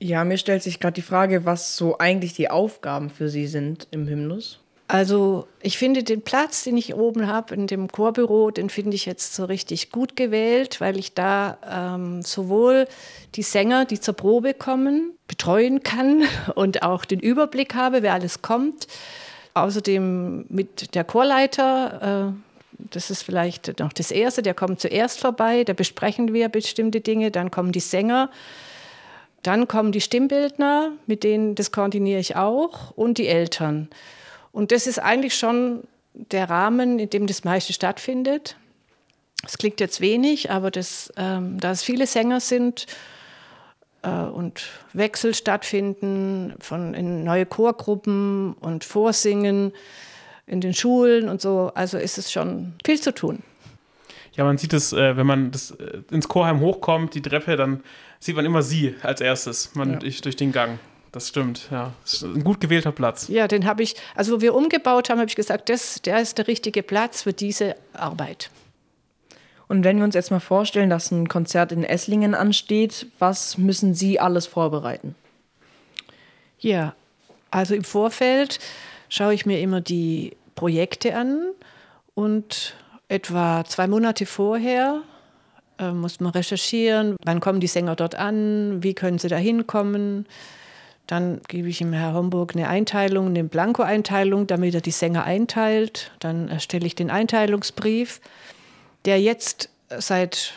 Ja, 0.00 0.24
mir 0.24 0.38
stellt 0.38 0.64
sich 0.64 0.80
gerade 0.80 0.94
die 0.94 1.02
Frage, 1.02 1.44
was 1.44 1.76
so 1.76 1.98
eigentlich 1.98 2.34
die 2.34 2.50
Aufgaben 2.50 3.08
für 3.10 3.28
Sie 3.28 3.46
sind 3.46 3.86
im 3.92 4.08
Hymnus. 4.08 4.61
Also 4.92 5.48
ich 5.62 5.78
finde 5.78 6.02
den 6.02 6.20
Platz, 6.20 6.64
den 6.64 6.76
ich 6.76 6.94
oben 6.94 7.26
habe 7.26 7.54
in 7.54 7.66
dem 7.66 7.88
Chorbüro, 7.88 8.50
den 8.50 8.68
finde 8.68 8.94
ich 8.94 9.06
jetzt 9.06 9.34
so 9.34 9.46
richtig 9.46 9.90
gut 9.90 10.16
gewählt, 10.16 10.82
weil 10.82 10.98
ich 10.98 11.14
da 11.14 11.56
ähm, 11.66 12.20
sowohl 12.20 12.86
die 13.34 13.42
Sänger, 13.42 13.86
die 13.86 13.98
zur 14.00 14.12
Probe 14.12 14.52
kommen, 14.52 15.12
betreuen 15.28 15.82
kann 15.82 16.24
und 16.56 16.82
auch 16.82 17.06
den 17.06 17.20
Überblick 17.20 17.74
habe, 17.74 18.02
wer 18.02 18.12
alles 18.12 18.42
kommt. 18.42 18.86
Außerdem 19.54 20.44
mit 20.50 20.94
der 20.94 21.04
Chorleiter, 21.04 22.34
äh, 22.34 22.84
das 22.90 23.08
ist 23.08 23.22
vielleicht 23.22 23.80
noch 23.80 23.94
das 23.94 24.10
Erste, 24.10 24.42
der 24.42 24.52
kommt 24.52 24.78
zuerst 24.78 25.20
vorbei, 25.20 25.64
da 25.64 25.72
besprechen 25.72 26.34
wir 26.34 26.50
bestimmte 26.50 27.00
Dinge, 27.00 27.30
dann 27.30 27.50
kommen 27.50 27.72
die 27.72 27.80
Sänger. 27.80 28.28
Dann 29.42 29.68
kommen 29.68 29.90
die 29.90 30.02
Stimmbildner, 30.02 30.90
mit 31.06 31.24
denen 31.24 31.54
das 31.54 31.72
koordiniere 31.72 32.20
ich 32.20 32.36
auch, 32.36 32.90
und 32.90 33.16
die 33.16 33.26
Eltern. 33.26 33.88
Und 34.52 34.70
das 34.70 34.86
ist 34.86 34.98
eigentlich 34.98 35.34
schon 35.34 35.84
der 36.14 36.48
Rahmen, 36.50 36.98
in 36.98 37.10
dem 37.10 37.26
das 37.26 37.44
meiste 37.44 37.72
stattfindet. 37.72 38.56
Es 39.44 39.58
klingt 39.58 39.80
jetzt 39.80 40.00
wenig, 40.00 40.50
aber 40.50 40.70
das, 40.70 41.12
ähm, 41.16 41.58
da 41.58 41.72
es 41.72 41.82
viele 41.82 42.06
Sänger 42.06 42.38
sind 42.40 42.86
äh, 44.02 44.08
und 44.10 44.62
Wechsel 44.92 45.34
stattfinden 45.34 46.54
von 46.60 46.94
in 46.94 47.24
neue 47.24 47.46
Chorgruppen 47.46 48.52
und 48.54 48.84
Vorsingen 48.84 49.72
in 50.46 50.60
den 50.60 50.74
Schulen 50.74 51.28
und 51.28 51.40
so, 51.40 51.72
also 51.74 51.98
ist 51.98 52.18
es 52.18 52.30
schon 52.30 52.74
viel 52.84 53.00
zu 53.00 53.14
tun. 53.14 53.42
Ja, 54.34 54.44
man 54.44 54.58
sieht 54.58 54.72
es, 54.72 54.92
äh, 54.92 55.16
wenn 55.16 55.26
man 55.26 55.50
das, 55.50 55.72
äh, 55.72 56.02
ins 56.10 56.28
Chorheim 56.28 56.60
hochkommt, 56.60 57.14
die 57.14 57.22
Treppe, 57.22 57.56
dann 57.56 57.82
sieht 58.18 58.36
man 58.36 58.44
immer 58.44 58.62
sie 58.62 58.94
als 59.02 59.20
erstes, 59.20 59.74
man 59.74 59.94
Ja. 59.94 59.98
durch, 59.98 60.20
durch 60.20 60.36
den 60.36 60.52
Gang. 60.52 60.78
Das 61.12 61.28
stimmt, 61.28 61.68
ja. 61.70 61.92
Das 62.04 62.14
ist 62.14 62.22
ein 62.22 62.42
gut 62.42 62.60
gewählter 62.60 62.90
Platz. 62.90 63.28
Ja, 63.28 63.46
den 63.46 63.66
habe 63.66 63.82
ich, 63.82 63.96
also 64.14 64.36
wo 64.36 64.40
wir 64.40 64.54
umgebaut 64.54 65.10
haben, 65.10 65.18
habe 65.18 65.28
ich 65.28 65.36
gesagt, 65.36 65.68
das, 65.68 66.00
der 66.00 66.20
ist 66.20 66.38
der 66.38 66.48
richtige 66.48 66.82
Platz 66.82 67.22
für 67.22 67.34
diese 67.34 67.76
Arbeit. 67.92 68.50
Und 69.68 69.84
wenn 69.84 69.98
wir 69.98 70.04
uns 70.04 70.14
jetzt 70.14 70.30
mal 70.30 70.40
vorstellen, 70.40 70.90
dass 70.90 71.10
ein 71.10 71.28
Konzert 71.28 71.70
in 71.70 71.84
Esslingen 71.84 72.34
ansteht, 72.34 73.06
was 73.18 73.58
müssen 73.58 73.94
Sie 73.94 74.18
alles 74.18 74.46
vorbereiten? 74.46 75.14
Ja, 76.58 76.94
also 77.50 77.74
im 77.74 77.84
Vorfeld 77.84 78.58
schaue 79.08 79.34
ich 79.34 79.44
mir 79.44 79.60
immer 79.60 79.80
die 79.80 80.36
Projekte 80.54 81.14
an 81.14 81.52
und 82.14 82.74
etwa 83.08 83.64
zwei 83.66 83.86
Monate 83.86 84.26
vorher 84.26 85.02
äh, 85.78 85.90
muss 85.90 86.20
man 86.20 86.32
recherchieren, 86.32 87.16
wann 87.24 87.40
kommen 87.40 87.60
die 87.60 87.66
Sänger 87.66 87.96
dort 87.96 88.14
an, 88.14 88.82
wie 88.82 88.94
können 88.94 89.18
sie 89.18 89.28
da 89.28 89.36
hinkommen. 89.36 90.26
Dann 91.12 91.42
gebe 91.46 91.68
ich 91.68 91.82
ihm 91.82 91.92
Herr 91.92 92.14
Homburg 92.14 92.56
eine 92.56 92.68
Einteilung, 92.68 93.26
eine 93.26 93.44
Blanko-Einteilung, 93.44 94.46
damit 94.46 94.74
er 94.74 94.80
die 94.80 94.92
Sänger 94.92 95.24
einteilt. 95.24 96.10
Dann 96.20 96.48
erstelle 96.48 96.86
ich 96.86 96.94
den 96.94 97.10
Einteilungsbrief, 97.10 98.22
der 99.04 99.20
jetzt 99.20 99.68
seit 99.98 100.54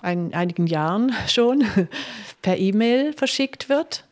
ein, 0.00 0.32
einigen 0.34 0.68
Jahren 0.68 1.12
schon 1.26 1.64
per 2.42 2.58
E-Mail 2.58 3.12
verschickt 3.12 3.68
wird. 3.68 4.04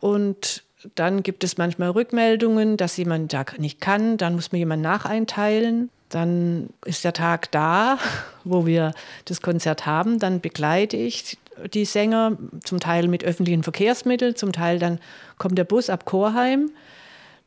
Und 0.00 0.62
dann 0.94 1.22
gibt 1.22 1.44
es 1.44 1.58
manchmal 1.58 1.90
Rückmeldungen, 1.90 2.78
dass 2.78 2.96
jemand 2.96 3.34
da 3.34 3.44
nicht 3.58 3.82
kann. 3.82 4.16
Dann 4.16 4.34
muss 4.34 4.50
man 4.50 4.60
jemanden 4.60 4.84
nacheinteilen. 4.84 5.90
Dann 6.08 6.70
ist 6.86 7.04
der 7.04 7.12
Tag 7.12 7.50
da, 7.52 7.98
wo 8.44 8.64
wir 8.64 8.94
das 9.26 9.42
Konzert 9.42 9.84
haben. 9.84 10.18
Dann 10.18 10.40
begleite 10.40 10.96
ich 10.96 11.36
die 11.72 11.84
Sänger, 11.84 12.36
zum 12.64 12.80
Teil 12.80 13.08
mit 13.08 13.24
öffentlichen 13.24 13.62
Verkehrsmitteln, 13.62 14.36
zum 14.36 14.52
Teil 14.52 14.78
dann 14.78 14.98
kommt 15.38 15.58
der 15.58 15.64
Bus 15.64 15.90
ab 15.90 16.04
Chorheim. 16.04 16.70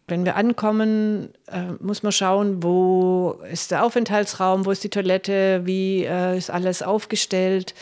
Wenn 0.07 0.23
wir 0.23 0.35
ankommen, 0.35 1.29
äh, 1.47 1.63
muss 1.79 2.03
man 2.03 2.11
schauen, 2.11 2.61
wo 2.61 3.39
ist 3.51 3.71
der 3.71 3.83
Aufenthaltsraum, 3.83 4.65
wo 4.65 4.71
ist 4.71 4.83
die 4.83 4.89
Toilette, 4.89 5.61
wie 5.65 6.03
äh, 6.03 6.37
ist 6.37 6.51
alles 6.51 6.83
aufgestellt, 6.83 7.73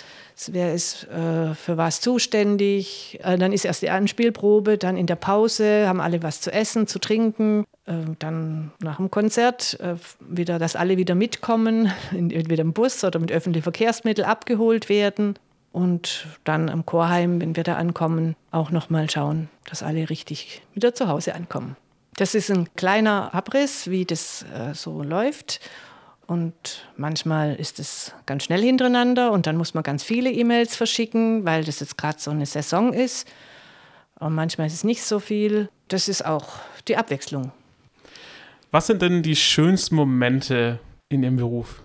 wer 0.48 0.74
ist 0.74 1.06
äh, 1.10 1.54
für 1.54 1.76
was 1.76 2.00
zuständig. 2.00 3.20
Äh, 3.24 3.38
dann 3.38 3.52
ist 3.52 3.66
erst 3.66 3.82
die 3.82 3.90
Anspielprobe, 3.90 4.78
dann 4.78 4.96
in 4.96 5.06
der 5.06 5.18
Pause 5.18 5.86
haben 5.86 6.00
alle 6.00 6.24
was 6.24 6.40
zu 6.40 6.52
essen, 6.52 6.88
zu 6.88 7.00
trinken. 7.00 7.66
Äh, 7.86 7.94
dann 8.20 8.72
nach 8.80 8.98
dem 8.98 9.12
Konzert 9.12 9.78
äh, 9.82 9.96
wieder, 10.22 10.60
dass 10.60 10.78
alle 10.78 10.96
wieder 10.96 11.16
mitkommen, 11.16 11.92
entweder 12.12 12.62
im 12.62 12.72
Bus 12.72 13.04
oder 13.04 13.20
mit 13.20 13.34
öffentlichen 13.34 13.64
Verkehrsmitteln 13.64 14.28
abgeholt 14.28 14.88
werden. 14.88 15.38
Und 15.74 16.28
dann 16.44 16.70
am 16.70 16.86
Chorheim, 16.86 17.42
wenn 17.42 17.56
wir 17.56 17.64
da 17.64 17.76
ankommen, 17.76 18.36
auch 18.52 18.70
nochmal 18.70 19.10
schauen, 19.10 19.50
dass 19.68 19.84
alle 19.84 20.10
richtig 20.10 20.62
wieder 20.74 20.94
zu 20.94 21.08
Hause 21.08 21.34
ankommen. 21.34 21.76
Das 22.16 22.36
ist 22.36 22.52
ein 22.52 22.70
kleiner 22.76 23.34
Abriss, 23.34 23.90
wie 23.90 24.06
das 24.06 24.46
äh, 24.56 24.76
so 24.76 25.02
läuft. 25.02 25.60
Und 26.28 26.54
manchmal 26.96 27.56
ist 27.56 27.80
es 27.80 28.14
ganz 28.28 28.44
schnell 28.44 28.62
hintereinander 28.62 29.32
und 29.32 29.48
dann 29.48 29.58
muss 29.58 29.74
man 29.74 29.84
ganz 29.84 30.04
viele 30.04 30.32
E-Mails 30.32 30.76
verschicken, 30.76 31.44
weil 31.44 31.64
das 31.64 31.80
jetzt 31.80 31.98
gerade 31.98 32.20
so 32.20 32.30
eine 32.30 32.46
Saison 32.46 32.94
ist. 32.94 33.28
Und 34.20 34.36
manchmal 34.36 34.68
ist 34.68 34.74
es 34.74 34.84
nicht 34.84 35.04
so 35.04 35.20
viel. 35.20 35.70
Das 35.88 36.08
ist 36.08 36.24
auch 36.24 36.60
die 36.88 36.98
Abwechslung. 36.98 37.52
Was 38.72 38.88
sind 38.88 39.02
denn 39.02 39.24
die 39.24 39.36
schönsten 39.36 39.96
Momente 39.96 40.80
in 41.10 41.24
Ihrem 41.24 41.36
Beruf? 41.36 41.83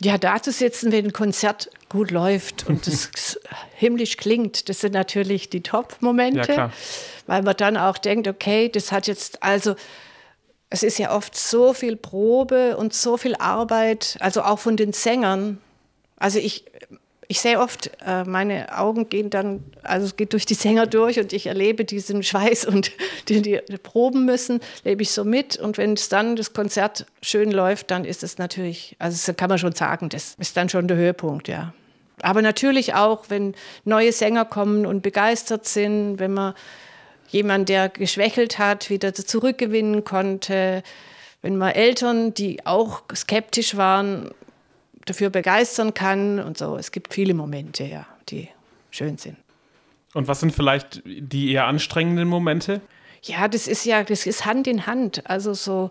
Ja, 0.00 0.18
da 0.18 0.42
zu 0.42 0.50
sitzen, 0.50 0.92
wenn 0.92 1.06
ein 1.06 1.12
Konzert 1.12 1.70
gut 1.88 2.10
läuft 2.10 2.66
und 2.66 2.86
es 2.86 3.40
himmlisch 3.76 4.16
klingt, 4.16 4.68
das 4.68 4.80
sind 4.80 4.92
natürlich 4.92 5.50
die 5.50 5.62
Top-Momente, 5.62 6.52
Ja, 6.52 6.70
weil 7.26 7.42
man 7.42 7.56
dann 7.56 7.76
auch 7.76 7.98
denkt, 7.98 8.28
okay, 8.28 8.68
das 8.68 8.92
hat 8.92 9.06
jetzt, 9.06 9.42
also 9.42 9.76
es 10.70 10.82
ist 10.82 10.98
ja 10.98 11.14
oft 11.14 11.36
so 11.36 11.72
viel 11.72 11.96
Probe 11.96 12.76
und 12.76 12.92
so 12.92 13.16
viel 13.16 13.36
Arbeit, 13.36 14.16
also 14.20 14.42
auch 14.42 14.58
von 14.58 14.76
den 14.76 14.92
Sängern. 14.92 15.60
Also 16.16 16.38
ich, 16.38 16.64
ich 17.34 17.40
sehe 17.40 17.58
oft, 17.58 17.90
äh, 18.06 18.22
meine 18.22 18.78
Augen 18.78 19.08
gehen 19.08 19.28
dann, 19.28 19.64
also 19.82 20.06
es 20.06 20.14
geht 20.14 20.34
durch 20.34 20.46
die 20.46 20.54
Sänger 20.54 20.86
durch 20.86 21.18
und 21.18 21.32
ich 21.32 21.48
erlebe 21.48 21.84
diesen 21.84 22.22
Schweiß 22.22 22.64
und 22.72 22.92
die, 23.28 23.42
die 23.42 23.60
proben 23.82 24.24
müssen, 24.24 24.60
lebe 24.84 25.02
ich 25.02 25.10
so 25.10 25.24
mit. 25.24 25.56
Und 25.56 25.76
wenn 25.76 25.94
es 25.94 26.08
dann 26.08 26.36
das 26.36 26.52
Konzert 26.52 27.06
schön 27.22 27.50
läuft, 27.50 27.90
dann 27.90 28.04
ist 28.04 28.22
es 28.22 28.38
natürlich, 28.38 28.94
also 29.00 29.20
das 29.26 29.36
kann 29.36 29.48
man 29.48 29.58
schon 29.58 29.72
sagen, 29.72 30.10
das 30.10 30.36
ist 30.38 30.56
dann 30.56 30.68
schon 30.68 30.86
der 30.86 30.96
Höhepunkt, 30.96 31.48
ja. 31.48 31.74
Aber 32.22 32.40
natürlich 32.40 32.94
auch, 32.94 33.24
wenn 33.30 33.56
neue 33.84 34.12
Sänger 34.12 34.44
kommen 34.44 34.86
und 34.86 35.02
begeistert 35.02 35.66
sind, 35.66 36.20
wenn 36.20 36.34
man 36.34 36.54
jemanden, 37.30 37.66
der 37.66 37.88
geschwächelt 37.88 38.60
hat, 38.60 38.90
wieder 38.90 39.12
zurückgewinnen 39.12 40.04
konnte, 40.04 40.84
wenn 41.42 41.56
man 41.56 41.72
Eltern, 41.72 42.32
die 42.32 42.64
auch 42.64 43.02
skeptisch 43.12 43.76
waren, 43.76 44.30
dafür 45.06 45.30
begeistern 45.30 45.94
kann 45.94 46.38
und 46.40 46.58
so. 46.58 46.76
Es 46.76 46.92
gibt 46.92 47.14
viele 47.14 47.34
Momente, 47.34 47.84
ja, 47.84 48.06
die 48.28 48.48
schön 48.90 49.18
sind. 49.18 49.36
Und 50.14 50.28
was 50.28 50.40
sind 50.40 50.52
vielleicht 50.52 51.02
die 51.04 51.52
eher 51.52 51.66
anstrengenden 51.66 52.28
Momente? 52.28 52.80
Ja, 53.22 53.48
das 53.48 53.66
ist 53.66 53.84
ja, 53.84 54.04
das 54.04 54.26
ist 54.26 54.46
Hand 54.46 54.66
in 54.66 54.86
Hand. 54.86 55.28
Also 55.28 55.54
so, 55.54 55.90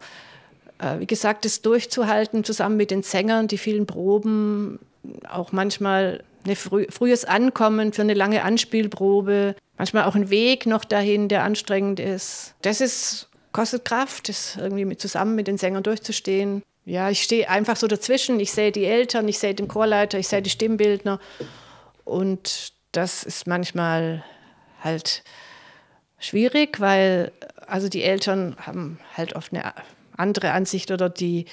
äh, 0.80 1.00
wie 1.00 1.08
gesagt, 1.08 1.46
das 1.46 1.62
durchzuhalten 1.62 2.44
zusammen 2.44 2.78
mit 2.78 2.92
den 2.92 3.04
Sängern, 3.04 3.48
die 3.48 3.58
vielen 3.58 3.86
Proben, 3.86 4.80
auch 5.30 5.52
manchmal 5.52 6.24
ein 6.46 6.56
früh, 6.56 6.86
frühes 6.90 7.26
Ankommen 7.26 7.94
für 7.94 8.02
eine 8.02 8.14
lange 8.14 8.44
Anspielprobe, 8.44 9.56
manchmal 9.78 10.04
auch 10.04 10.16
ein 10.16 10.30
Weg 10.30 10.66
noch 10.66 10.86
dahin, 10.86 11.28
der 11.28 11.44
anstrengend 11.44 12.00
ist. 12.00 12.56
Das 12.62 12.82
ist, 12.82 13.30
kostet 13.52 13.86
Kraft, 13.86 14.30
das 14.30 14.56
irgendwie 14.56 14.86
mit, 14.86 15.02
zusammen 15.02 15.36
mit 15.36 15.48
den 15.48 15.58
Sängern 15.58 15.84
durchzustehen. 15.84 16.64
Ja, 16.86 17.10
ich 17.10 17.24
stehe 17.24 17.50
einfach 17.50 17.78
so 17.78 17.88
dazwischen. 17.88 18.40
Ich 18.40 18.52
sehe 18.52 18.72
die 18.72 18.86
Eltern, 18.86 19.28
ich 19.28 19.40
sehe 19.40 19.54
den 19.54 19.68
Chorleiter, 19.68 20.20
ich 20.20 20.28
sehe 20.28 20.42
die 20.42 20.50
Stimmbildner. 20.50 21.20
Und 22.04 22.74
das 22.92 23.24
ist 23.24 23.48
manchmal 23.48 24.24
halt 24.82 25.24
schwierig, 26.20 26.80
weil 26.80 27.32
also 27.68 27.90
die 27.90 28.04
Eltern 28.04 28.56
haben 28.60 29.00
halt 29.16 29.36
oft 29.36 29.54
eine 29.54 29.74
andere 30.18 30.52
Ansicht 30.52 30.92
oder 30.92 31.10
die 31.10 31.46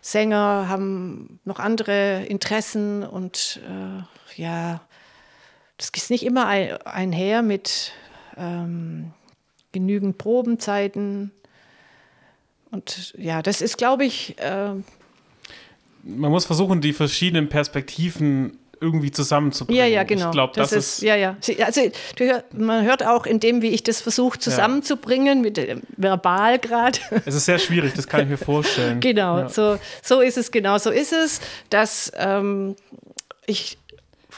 Sänger 0.00 0.66
haben 0.68 1.40
noch 1.44 1.58
andere 1.58 2.24
Interessen 2.26 3.04
und 3.04 3.60
äh, 3.66 4.40
ja, 4.40 4.82
das 5.78 5.90
ist 5.96 6.10
nicht 6.10 6.24
immer 6.24 6.46
ein, 6.46 6.76
einher 6.82 7.42
mit 7.42 7.92
ähm, 8.36 9.12
genügend 9.72 10.18
Probenzeiten. 10.18 11.32
Und 12.74 13.14
ja, 13.16 13.40
das 13.40 13.60
ist, 13.60 13.78
glaube 13.78 14.04
ich. 14.04 14.36
Äh, 14.38 14.74
Man 16.02 16.30
muss 16.30 16.44
versuchen, 16.44 16.80
die 16.80 16.92
verschiedenen 16.92 17.48
Perspektiven 17.48 18.58
irgendwie 18.80 19.10
zusammenzubringen. 19.10 19.80
Ja, 19.80 19.86
ja, 19.86 20.02
genau. 20.02 20.26
Ich 20.26 20.32
glaube, 20.32 20.52
das, 20.54 20.70
das, 20.70 20.96
ist, 20.96 21.02
Ja, 21.02 21.14
ja. 21.16 21.36
Also 21.64 21.80
man 22.52 22.84
hört 22.84 23.06
auch 23.06 23.24
in 23.24 23.40
dem, 23.40 23.62
wie 23.62 23.68
ich 23.68 23.82
das 23.82 24.00
versuche 24.00 24.38
zusammenzubringen, 24.38 25.38
ja. 25.38 25.42
mit 25.42 25.58
äh, 25.58 25.76
verbal 25.96 26.58
gerade. 26.58 26.98
Es 27.24 27.34
ist 27.34 27.46
sehr 27.46 27.58
schwierig, 27.58 27.94
das 27.94 28.06
kann 28.06 28.22
ich 28.22 28.28
mir 28.28 28.36
vorstellen. 28.36 29.00
genau, 29.00 29.38
ja. 29.38 29.48
so, 29.48 29.78
so 30.02 30.20
ist 30.20 30.36
es, 30.36 30.50
genau 30.50 30.76
so 30.78 30.90
ist 30.90 31.12
es, 31.12 31.40
dass 31.70 32.12
ähm, 32.18 32.74
ich 33.46 33.78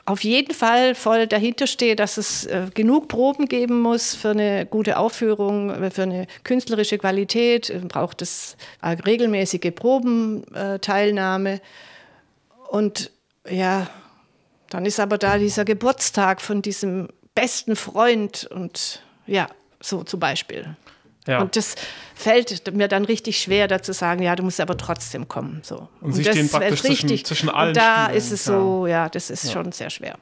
auf 0.07 0.23
jeden 0.23 0.55
Fall 0.55 0.95
voll 0.95 1.27
dahinter 1.27 1.66
stehe, 1.66 1.97
dass 1.97 2.16
es 2.16 2.47
äh, 2.47 2.69
genug 2.73 3.09
Proben 3.09 3.47
geben 3.47 3.81
muss 3.81 4.14
für 4.14 4.31
eine 4.31 4.64
gute 4.64 4.99
Aufführung, 4.99 5.71
äh, 5.71 5.90
für 5.90 6.05
eine 6.05 6.27
künstlerische 6.45 6.97
Qualität, 6.97 7.71
äh, 7.71 7.81
braucht 7.81 8.23
es 8.23 8.57
äh, 8.83 8.90
regelmäßige 8.90 9.75
Probenteilnahme. 9.75 11.61
Und 12.69 13.11
ja, 13.49 13.88
dann 14.71 14.87
ist 14.87 15.01
aber 15.01 15.19
da 15.19 15.38
dieser 15.38 15.64
Geburtstag 15.64 16.40
von 16.40 16.62
diesem 16.62 17.09
besten 17.35 17.75
Freund 17.75 18.49
und 18.51 19.03
ja, 19.27 19.49
so 19.81 20.05
zum 20.05 20.21
Beispiel. 20.21 20.77
Ja. 21.27 21.41
Und 21.41 21.57
das 21.57 21.75
fällt 22.15 22.73
mir 22.75 22.89
dann 22.89 23.05
richtig 23.05 23.41
schwer, 23.41 23.69
da 23.69 23.83
zu 23.83 23.93
sagen, 23.93 24.23
ja, 24.23 24.37
du 24.37 24.43
musst 24.43 24.61
aber 24.61 24.77
trotzdem 24.77 25.29
kommen. 25.29 25.61
So. 25.62 25.89
Und, 26.01 26.09
und 26.09 26.12
sie 26.12 26.25
stehen 26.25 26.49
praktisch 26.49 26.85
richtig, 26.85 27.09
zwischen, 27.09 27.25
zwischen 27.25 27.49
allen 27.49 27.69
Und 27.69 27.77
da 27.77 28.05
Spielen. 28.05 28.19
ist 28.19 28.31
es 28.33 28.45
so, 28.45 28.87
ja, 28.87 29.09
das 29.09 29.31
ist 29.31 29.45
ja. 29.45 29.51
schon 29.53 29.73
sehr 29.73 29.91
schwer. 29.91 30.17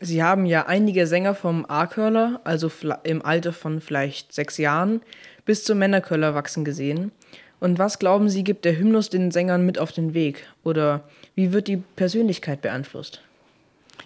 Sie 0.00 0.22
haben 0.22 0.46
ja 0.46 0.66
einige 0.66 1.06
Sänger 1.06 1.34
vom 1.34 1.66
A-Curler, 1.68 2.40
also 2.44 2.70
im 3.02 3.24
Alter 3.24 3.52
von 3.52 3.80
vielleicht 3.80 4.32
sechs 4.32 4.56
Jahren, 4.56 5.00
bis 5.44 5.64
zum 5.64 5.78
Männercurler 5.78 6.34
wachsen 6.34 6.64
gesehen. 6.64 7.10
Und 7.58 7.80
was 7.80 7.98
glauben 7.98 8.28
Sie, 8.28 8.44
gibt 8.44 8.64
der 8.64 8.78
Hymnus 8.78 9.10
den 9.10 9.32
Sängern 9.32 9.66
mit 9.66 9.78
auf 9.78 9.90
den 9.90 10.14
Weg? 10.14 10.46
Oder 10.62 11.02
wie 11.34 11.52
wird 11.52 11.66
die 11.66 11.78
Persönlichkeit 11.78 12.60
beeinflusst? 12.60 13.22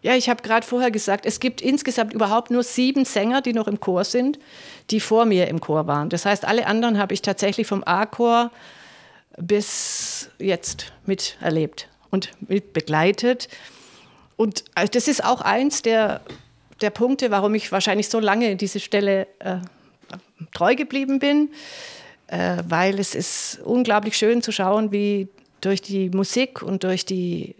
Ja, 0.02 0.16
ich 0.16 0.28
habe 0.28 0.42
gerade 0.42 0.66
vorher 0.66 0.90
gesagt, 0.90 1.26
es 1.26 1.38
gibt 1.38 1.60
insgesamt 1.60 2.12
überhaupt 2.12 2.50
nur 2.50 2.64
sieben 2.64 3.04
Sänger, 3.04 3.40
die 3.40 3.52
noch 3.52 3.68
im 3.68 3.78
Chor 3.78 4.04
sind, 4.04 4.40
die 4.90 4.98
vor 4.98 5.24
mir 5.24 5.46
im 5.46 5.60
Chor 5.60 5.86
waren. 5.86 6.08
Das 6.08 6.26
heißt, 6.26 6.44
alle 6.44 6.66
anderen 6.66 6.98
habe 6.98 7.14
ich 7.14 7.22
tatsächlich 7.22 7.68
vom 7.68 7.84
A-Chor 7.84 8.50
bis 9.38 10.28
jetzt 10.38 10.92
miterlebt 11.06 11.88
und 12.10 12.30
mit 12.40 12.72
begleitet. 12.72 13.48
Und 14.36 14.64
äh, 14.74 14.88
das 14.88 15.06
ist 15.06 15.24
auch 15.24 15.40
eins 15.40 15.82
der, 15.82 16.20
der 16.80 16.90
Punkte, 16.90 17.30
warum 17.30 17.54
ich 17.54 17.70
wahrscheinlich 17.70 18.08
so 18.08 18.18
lange 18.18 18.56
diese 18.56 18.80
Stelle 18.80 19.28
äh, 19.38 19.58
treu 20.52 20.74
geblieben 20.74 21.20
bin, 21.20 21.50
äh, 22.26 22.58
weil 22.68 22.98
es 22.98 23.14
ist 23.14 23.60
unglaublich 23.64 24.16
schön 24.16 24.42
zu 24.42 24.50
schauen, 24.50 24.90
wie 24.90 25.28
durch 25.60 25.80
die 25.80 26.10
Musik 26.10 26.60
und 26.60 26.82
durch 26.82 27.06
die 27.06 27.54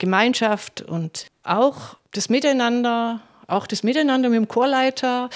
Gemeinschaft 0.00 0.82
und 0.82 1.26
auch 1.44 1.96
das 2.10 2.28
Miteinander, 2.28 3.20
auch 3.46 3.68
das 3.68 3.84
Miteinander 3.84 4.28
mit 4.28 4.38
dem 4.38 4.48
Chorleiter, 4.48 5.30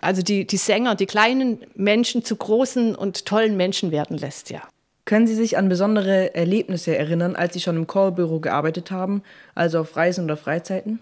also 0.00 0.22
die, 0.22 0.44
die 0.44 0.56
Sänger, 0.56 0.96
die 0.96 1.06
kleinen 1.06 1.60
Menschen 1.76 2.24
zu 2.24 2.34
großen 2.34 2.96
und 2.96 3.26
tollen 3.26 3.56
Menschen 3.56 3.92
werden 3.92 4.18
lässt, 4.18 4.50
ja. 4.50 4.62
Können 5.04 5.28
Sie 5.28 5.36
sich 5.36 5.56
an 5.56 5.68
besondere 5.68 6.34
Erlebnisse 6.34 6.96
erinnern, 6.96 7.36
als 7.36 7.54
Sie 7.54 7.60
schon 7.60 7.76
im 7.76 7.86
Chorbüro 7.86 8.40
gearbeitet 8.40 8.90
haben, 8.90 9.22
also 9.54 9.78
auf 9.78 9.94
Reisen 9.94 10.24
oder 10.24 10.36
Freizeiten? 10.36 10.98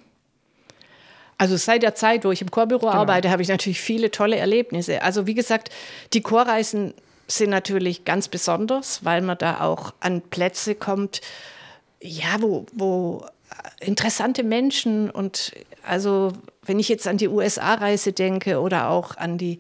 Also 1.38 1.56
seit 1.56 1.82
der 1.82 1.94
Zeit, 1.94 2.24
wo 2.26 2.30
ich 2.30 2.42
im 2.42 2.50
Chorbüro 2.50 2.86
genau. 2.86 2.92
arbeite, 2.92 3.30
habe 3.30 3.40
ich 3.40 3.48
natürlich 3.48 3.80
viele 3.80 4.10
tolle 4.10 4.36
Erlebnisse. 4.36 5.00
Also 5.00 5.26
wie 5.26 5.34
gesagt, 5.34 5.70
die 6.12 6.20
Chorreisen 6.20 6.92
sind 7.26 7.48
natürlich 7.50 8.04
ganz 8.04 8.28
besonders, 8.28 9.04
weil 9.04 9.22
man 9.22 9.38
da 9.38 9.60
auch 9.60 9.94
an 10.00 10.20
Plätze 10.20 10.74
kommt, 10.74 11.22
ja, 12.04 12.36
wo, 12.40 12.66
wo 12.72 13.26
interessante 13.80 14.42
Menschen 14.42 15.10
und 15.10 15.52
also 15.82 16.32
wenn 16.64 16.78
ich 16.78 16.88
jetzt 16.88 17.06
an 17.08 17.16
die 17.16 17.28
USA-Reise 17.28 18.12
denke 18.12 18.60
oder 18.60 18.90
auch 18.90 19.16
an 19.16 19.38
die 19.38 19.58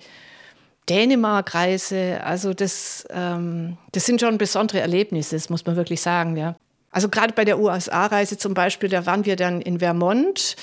Dänemark-Reise, 0.88 2.20
also 2.22 2.52
das, 2.52 3.06
ähm, 3.10 3.78
das 3.92 4.04
sind 4.04 4.20
schon 4.20 4.36
besondere 4.36 4.80
Erlebnisse, 4.80 5.36
das 5.36 5.48
muss 5.48 5.64
man 5.64 5.76
wirklich 5.76 6.00
sagen, 6.02 6.36
ja. 6.36 6.56
Also 6.90 7.08
gerade 7.08 7.32
bei 7.32 7.44
der 7.44 7.58
USA-Reise 7.58 8.38
zum 8.38 8.54
Beispiel, 8.54 8.88
da 8.88 9.04
waren 9.06 9.24
wir 9.24 9.36
dann 9.36 9.60
in 9.60 9.78
Vermont 9.80 10.56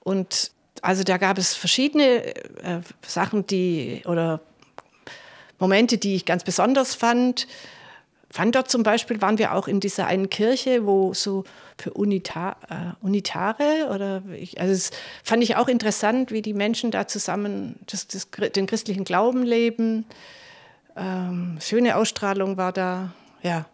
und 0.00 0.50
also 0.82 1.02
da 1.02 1.16
gab 1.16 1.38
es 1.38 1.54
verschiedene 1.54 2.34
äh, 2.62 2.80
Sachen, 3.06 3.46
die 3.46 4.02
oder 4.06 4.40
Momente, 5.58 5.98
die 5.98 6.16
ich 6.16 6.24
ganz 6.24 6.44
besonders 6.44 6.94
fand 6.94 7.46
fand 8.30 8.54
dort 8.54 8.70
zum 8.70 8.82
Beispiel, 8.82 9.22
waren 9.22 9.38
wir 9.38 9.54
auch 9.54 9.68
in 9.68 9.80
dieser 9.80 10.06
einen 10.06 10.28
Kirche, 10.28 10.86
wo 10.86 11.14
so 11.14 11.44
für 11.78 11.92
Unita, 11.92 12.56
äh, 12.68 13.04
Unitare 13.04 13.88
oder 13.94 14.22
ich, 14.36 14.60
also 14.60 14.72
es 14.72 14.90
fand 15.22 15.42
ich 15.42 15.56
auch 15.56 15.68
interessant, 15.68 16.30
wie 16.30 16.42
die 16.42 16.54
Menschen 16.54 16.90
da 16.90 17.06
zusammen 17.06 17.76
das, 17.86 18.06
das, 18.06 18.28
den 18.54 18.66
christlichen 18.66 19.04
Glauben 19.04 19.44
leben. 19.44 20.04
Ähm, 20.96 21.58
schöne 21.60 21.96
Ausstrahlung 21.96 22.56
war 22.56 22.72
da, 22.72 23.12
ja. 23.42 23.66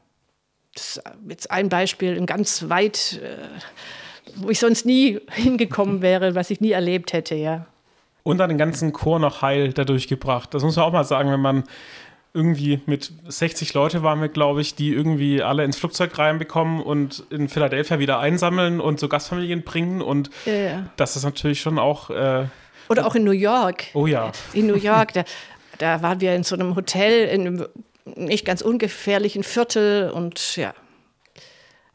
Das 0.74 0.96
ist 0.96 1.04
jetzt 1.28 1.50
ein 1.52 1.68
Beispiel, 1.68 2.16
ein 2.16 2.26
ganz 2.26 2.68
weit, 2.68 3.20
äh, 3.22 3.36
wo 4.36 4.50
ich 4.50 4.58
sonst 4.58 4.84
nie 4.84 5.20
hingekommen 5.30 6.02
wäre, 6.02 6.34
was 6.34 6.50
ich 6.50 6.60
nie 6.60 6.72
erlebt 6.72 7.12
hätte, 7.12 7.34
ja. 7.34 7.66
Und 8.22 8.38
dann 8.38 8.48
den 8.48 8.58
ganzen 8.58 8.92
Chor 8.92 9.18
noch 9.18 9.42
heil 9.42 9.72
dadurch 9.72 10.08
gebracht. 10.08 10.54
Das 10.54 10.62
muss 10.62 10.76
man 10.76 10.86
auch 10.86 10.92
mal 10.92 11.04
sagen, 11.04 11.30
wenn 11.30 11.40
man 11.40 11.64
irgendwie 12.34 12.80
mit 12.86 13.12
60 13.28 13.72
Leute 13.74 14.02
waren 14.02 14.20
wir, 14.20 14.28
glaube 14.28 14.60
ich, 14.60 14.74
die 14.74 14.92
irgendwie 14.92 15.40
alle 15.40 15.64
ins 15.64 15.76
Flugzeug 15.76 16.18
reinbekommen 16.18 16.82
und 16.82 17.22
in 17.30 17.48
Philadelphia 17.48 18.00
wieder 18.00 18.18
einsammeln 18.18 18.80
und 18.80 18.98
so 18.98 19.08
Gastfamilien 19.08 19.62
bringen. 19.62 20.02
Und 20.02 20.30
ja, 20.44 20.52
ja. 20.52 20.90
das 20.96 21.14
ist 21.14 21.22
natürlich 21.22 21.60
schon 21.60 21.78
auch. 21.78 22.10
Äh, 22.10 22.46
Oder 22.88 23.06
auch 23.06 23.14
in 23.14 23.22
New 23.22 23.30
York. 23.30 23.84
Oh 23.94 24.08
ja. 24.08 24.32
In 24.52 24.66
New 24.66 24.74
York, 24.74 25.12
da, 25.12 25.24
da 25.78 26.02
waren 26.02 26.20
wir 26.20 26.34
in 26.34 26.42
so 26.42 26.56
einem 26.56 26.74
Hotel 26.74 27.28
in 27.28 27.46
einem 27.46 27.66
nicht 28.16 28.44
ganz 28.44 28.62
ungefährlichen 28.62 29.44
Viertel 29.44 30.10
und 30.10 30.56
ja. 30.56 30.74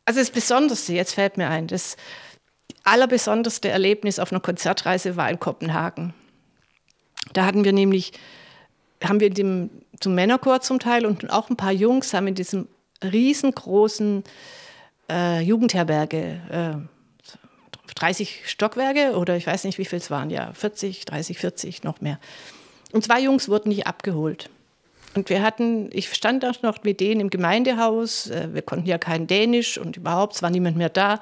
Also 0.06 0.22
das 0.22 0.32
Besonderste, 0.32 0.94
jetzt 0.94 1.14
fällt 1.14 1.38
mir 1.38 1.50
ein, 1.50 1.68
das 1.68 1.98
allerbesonderste 2.86 3.68
Erlebnis 3.68 4.20
auf 4.20 4.32
einer 4.32 4.40
Konzertreise 4.40 5.18
war 5.18 5.30
in 5.30 5.40
Kopenhagen. 5.40 6.14
Da 7.34 7.46
hatten 7.46 7.66
wir 7.66 7.74
nämlich 7.74 8.14
haben 9.04 9.20
wir 9.20 9.28
in 9.28 9.34
dem, 9.34 9.70
zum 10.00 10.16
Männerchor 10.16 10.62
zum 10.62 10.80
Teil 10.80 11.06
und 11.06 11.30
auch 11.32 11.50
ein 11.50 11.58
paar 11.58 11.72
Jungs 11.72 12.14
haben 12.14 12.28
in 12.28 12.36
diesem 12.36 12.68
riesengroßen 13.04 14.24
äh, 15.10 15.42
Jugendherberge 15.42 16.40
äh, 16.52 17.96
30 17.96 18.44
Stockwerke 18.46 19.18
oder 19.18 19.36
ich 19.36 19.46
weiß 19.46 19.64
nicht, 19.66 19.78
wie 19.78 19.86
viel 19.86 20.00
es 20.00 20.10
waren, 20.12 20.30
ja, 20.30 20.54
40, 20.54 21.06
30, 21.06 21.38
40, 21.38 21.84
noch 21.84 22.02
mehr. 22.02 22.20
Und 22.92 23.04
zwei 23.04 23.22
Jungs 23.22 23.50
wurden 23.50 23.70
nicht 23.70 23.88
abgeholt. 23.88 24.50
Und 25.16 25.30
wir 25.30 25.42
hatten, 25.42 25.90
ich 25.92 26.14
stand 26.14 26.46
auch 26.46 26.62
noch 26.62 26.84
mit 26.84 27.00
denen 27.00 27.22
im 27.22 27.30
Gemeindehaus, 27.30 28.30
äh, 28.30 28.50
wir 28.54 28.62
konnten 28.62 28.88
ja 28.88 28.98
kein 28.98 29.28
Dänisch 29.28 29.78
und 29.78 29.98
überhaupt, 29.98 30.36
es 30.36 30.42
war 30.42 30.50
niemand 30.50 30.78
mehr 30.78 30.90
da. 30.90 31.20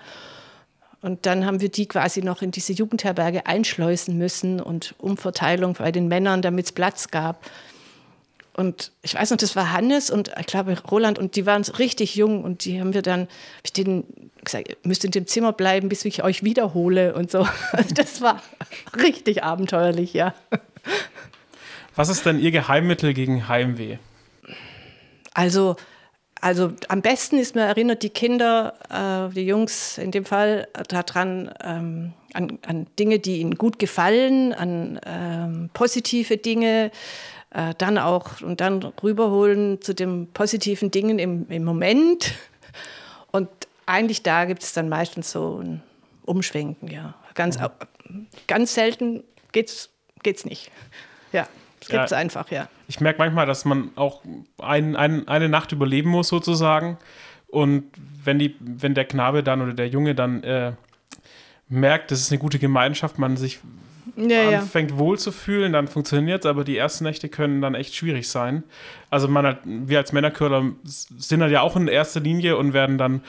Und 1.02 1.26
dann 1.26 1.46
haben 1.46 1.62
wir 1.62 1.70
die 1.70 1.88
quasi 1.88 2.22
noch 2.22 2.42
in 2.42 2.52
diese 2.52 2.74
Jugendherberge 2.74 3.46
einschleusen 3.46 4.18
müssen 4.18 4.60
und 4.60 4.96
Umverteilung 4.98 5.74
bei 5.74 5.92
den 5.92 6.08
Männern, 6.08 6.42
damit 6.42 6.66
es 6.66 6.72
Platz 6.72 7.10
gab. 7.10 7.46
Und 8.58 8.91
ich 9.04 9.13
weiß 9.13 9.30
noch, 9.30 9.38
das 9.38 9.56
war 9.56 9.72
Hannes 9.72 10.10
und 10.10 10.32
ich 10.39 10.48
glaube 10.48 10.76
Roland 10.89 11.20
und 11.20 11.36
die 11.36 11.46
waren 11.46 11.62
richtig 11.62 12.15
jung 12.15 12.43
und 12.43 12.65
die 12.65 12.80
haben 12.80 12.96
wir 12.96 13.04
dann, 13.04 13.22
hab 13.22 13.65
ich 13.65 13.74
denen 13.74 14.32
gesagt, 14.43 14.70
ihr 14.70 14.76
müsst 14.82 15.06
in 15.06 15.12
dem 15.12 15.28
Zimmer 15.28 15.54
bleiben, 15.54 15.89
bis 15.89 16.04
ich 16.06 16.24
euch 16.24 16.43
wiederhole 16.43 17.13
und 17.13 17.30
so. 17.30 17.48
Das 17.93 18.20
war 18.20 18.41
richtig 19.00 19.43
abenteuerlich, 19.43 20.13
ja. 20.13 20.34
Was 21.96 22.10
ist 22.10 22.26
denn 22.26 22.39
Ihr 22.39 22.50
Geheimmittel 22.50 23.13
gegen 23.13 23.48
Heimweh? 23.48 23.98
Also, 25.36 25.76
also 26.41 26.74
am 26.88 27.04
besten 27.04 27.38
ist 27.38 27.54
man 27.54 27.65
erinnert 27.65 28.02
die 28.02 28.10
Kinder, 28.10 28.74
äh, 28.89 29.34
die 29.36 29.46
Jungs 29.46 30.00
in 30.00 30.10
dem 30.10 30.26
Fall, 30.26 30.67
daran, 30.88 31.52
ähm, 31.63 32.13
an, 32.34 32.58
an, 32.65 32.88
Dinge, 32.98 33.20
die 33.20 33.38
ihnen 33.38 33.56
gut 33.56 33.78
gefallen, 33.78 34.54
an 34.54 35.00
ähm, 35.06 35.70
positive 35.74 36.38
Dinge, 36.38 36.91
äh, 37.58 37.74
dann 37.76 37.98
auch 37.98 38.41
und 38.41 38.62
dann 38.62 38.84
rüberholen 38.84 39.82
zu 39.82 39.96
den 39.96 40.32
positiven 40.32 40.91
Dingen 40.91 41.17
im, 41.17 41.50
im 41.50 41.63
Moment. 41.63 42.36
Und 43.32 43.50
eigentlich 43.88 44.22
da 44.22 44.46
gibt 44.46 44.62
es 44.62 44.74
dann 44.74 44.89
meistens 44.89 45.32
so 45.32 45.60
ein 45.63 45.82
Umschwenken, 46.24 46.88
ja. 46.88 47.15
Ganz, 47.34 47.58
ganz 48.48 48.74
selten 48.76 49.24
geht's, 49.54 49.89
geht's 50.22 50.46
nicht. 50.46 50.70
Ja, 51.32 51.48
es 51.82 51.88
gibt 51.88 52.04
es 52.04 52.12
ja, 52.12 52.17
einfach, 52.17 52.52
ja. 52.52 52.70
Ich 52.88 53.00
merke 53.00 53.17
manchmal, 53.17 53.48
dass 53.48 53.65
man 53.65 53.89
auch 53.96 54.22
ein, 54.60 54.96
ein, 54.96 55.28
eine 55.28 55.50
Nacht 55.50 55.72
überleben 55.72 56.12
muss, 56.12 56.28
sozusagen. 56.28 57.00
Und 57.48 57.86
wenn, 58.24 58.38
die, 58.38 58.56
wenn 58.60 58.93
der 58.93 59.06
Knabe 59.06 59.41
dann 59.41 59.62
oder 59.62 59.74
der 59.74 59.88
Junge 59.88 60.13
dann 60.13 60.43
äh, 60.43 60.74
merkt, 61.70 62.12
das 62.12 62.20
ist 62.22 62.32
eine 62.32 62.39
gute 62.39 62.60
Gemeinschaft, 62.60 63.17
man 63.17 63.36
sich 63.36 63.60
ja, 64.17 64.60
anfängt 64.60 64.91
ja. 64.91 64.97
wohl 64.97 65.17
zu 65.19 65.32
fühlen, 65.32 65.73
dann 65.73 65.88
funktioniert 65.88 66.43
es, 66.43 66.49
aber 66.49 66.63
die 66.63 66.77
ersten 66.77 67.03
Nächte 67.03 67.30
können 67.30 67.62
dann 67.62 67.75
echt 67.75 67.95
schwierig 67.95 68.27
sein. 68.27 68.63
Also 69.10 69.27
man 69.27 69.45
hat, 69.45 69.60
wir 69.63 69.99
als 69.99 70.12
Männerkörler 70.12 70.71
sind 70.84 71.39
dann 71.39 71.51
ja 71.51 71.62
auch 71.62 71.75
in 71.75 71.88
erster 71.88 72.19
Linie 72.19 72.58
und 72.58 72.73
werden 72.73 72.97
dann 72.97 73.21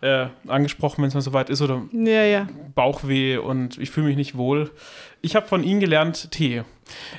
äh, 0.00 0.26
angesprochen, 0.46 1.02
wenn 1.02 1.08
es 1.08 1.14
mal 1.14 1.20
soweit 1.20 1.50
ist 1.50 1.62
oder 1.62 1.82
ja, 1.92 2.24
ja. 2.24 2.46
Bauchweh 2.74 3.38
und 3.38 3.78
ich 3.78 3.90
fühle 3.90 4.06
mich 4.06 4.16
nicht 4.16 4.36
wohl. 4.36 4.70
Ich 5.20 5.34
habe 5.34 5.48
von 5.48 5.64
ihnen 5.64 5.80
gelernt 5.80 6.30
Tee. 6.30 6.62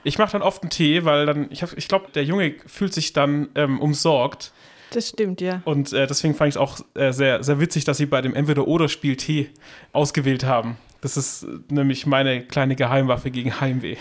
Ich 0.03 0.17
mache 0.17 0.31
dann 0.31 0.41
oft 0.41 0.63
einen 0.63 0.69
Tee, 0.69 1.03
weil 1.03 1.25
dann, 1.25 1.47
ich, 1.49 1.63
ich 1.75 1.87
glaube, 1.87 2.07
der 2.13 2.23
Junge 2.23 2.55
fühlt 2.65 2.93
sich 2.93 3.13
dann 3.13 3.49
ähm, 3.55 3.81
umsorgt. 3.81 4.53
Das 4.91 5.09
stimmt, 5.09 5.41
ja. 5.41 5.61
Und 5.65 5.91
äh, 5.91 6.07
deswegen 6.07 6.33
fand 6.33 6.49
ich 6.49 6.55
es 6.55 6.57
auch 6.57 6.79
äh, 6.93 7.11
sehr, 7.11 7.43
sehr 7.43 7.59
witzig, 7.59 7.83
dass 7.83 7.97
sie 7.97 8.05
bei 8.05 8.21
dem 8.21 8.33
Entweder-Oder-Spiel 8.33 9.17
Tee 9.17 9.49
ausgewählt 9.91 10.45
haben. 10.45 10.77
Das 11.01 11.17
ist 11.17 11.43
äh, 11.43 11.47
nämlich 11.69 12.05
meine 12.05 12.43
kleine 12.45 12.75
Geheimwaffe 12.75 13.31
gegen 13.31 13.59
Heimweh. 13.59 13.97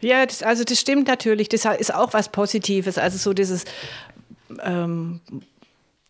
Ja, 0.00 0.24
das, 0.24 0.42
also 0.42 0.64
das 0.64 0.78
stimmt 0.78 1.08
natürlich. 1.08 1.48
Das 1.48 1.64
ist 1.64 1.92
auch 1.92 2.12
was 2.12 2.28
Positives. 2.28 2.98
Also 2.98 3.18
so 3.18 3.32
dieses 3.32 3.64
ähm, 4.62 5.20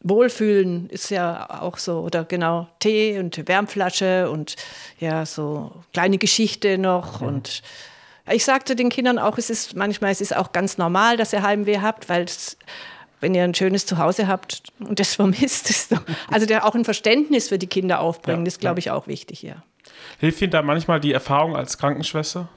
Wohlfühlen 0.03 0.89
ist 0.91 1.11
ja 1.11 1.63
auch 1.63 1.79
so, 1.79 2.01
oder 2.01 2.25
genau, 2.25 2.69
Tee 2.79 3.19
und 3.19 3.49
Wärmflasche 3.49 4.31
und 4.31 4.57
ja, 5.01 5.27
so 5.27 5.73
kleine 5.93 6.19
Geschichte 6.19 6.79
noch. 6.79 7.21
Mhm. 7.21 7.29
Und 7.29 7.63
ich 8.31 8.45
sagte 8.45 8.77
den 8.77 8.91
Kindern 8.91 9.19
auch, 9.19 9.39
es 9.39 9.51
ist 9.51 9.75
manchmal, 9.75 10.13
es 10.13 10.21
ist 10.21 10.37
auch 10.37 10.53
ganz 10.53 10.79
normal, 10.79 11.17
dass 11.17 11.33
ihr 11.33 11.43
Heimweh 11.43 11.81
habt, 11.81 12.09
weil 12.09 12.25
es, 12.25 12.57
wenn 13.21 13.35
ihr 13.35 13.45
ein 13.45 13.55
schönes 13.55 13.87
Zuhause 13.87 14.29
habt 14.29 14.63
und 14.79 15.01
das 15.01 15.15
vermisst, 15.17 15.71
ist 15.71 15.93
doch, 15.93 16.03
also 16.31 16.47
der 16.47 16.67
auch 16.67 16.75
ein 16.75 16.85
Verständnis 16.85 17.49
für 17.49 17.59
die 17.59 17.67
Kinder 17.67 18.01
aufbringen, 18.01 18.41
ja, 18.41 18.45
das 18.47 18.59
glaube 18.59 18.81
ich 18.81 18.91
auch 18.91 19.07
wichtig, 19.07 19.43
ja. 19.43 19.57
Hilft 20.19 20.41
Ihnen 20.43 20.51
da 20.51 20.63
manchmal 20.63 21.01
die 21.01 21.13
Erfahrung 21.13 21.57
als 21.57 21.79
Krankenschwester? 21.79 22.49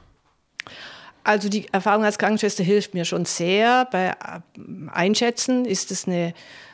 Also 1.23 1.49
die 1.49 1.67
Erfahrung 1.71 2.03
als 2.03 2.17
Krankenschwester 2.17 2.63
hilft 2.63 2.93
mir 2.93 3.05
schon 3.05 3.25
sehr. 3.25 3.87
Bei 3.91 4.09
äh, 4.09 4.39
Einschätzen 4.91 5.65
ist 5.65 5.91
es 5.91 6.07
eine 6.07 6.33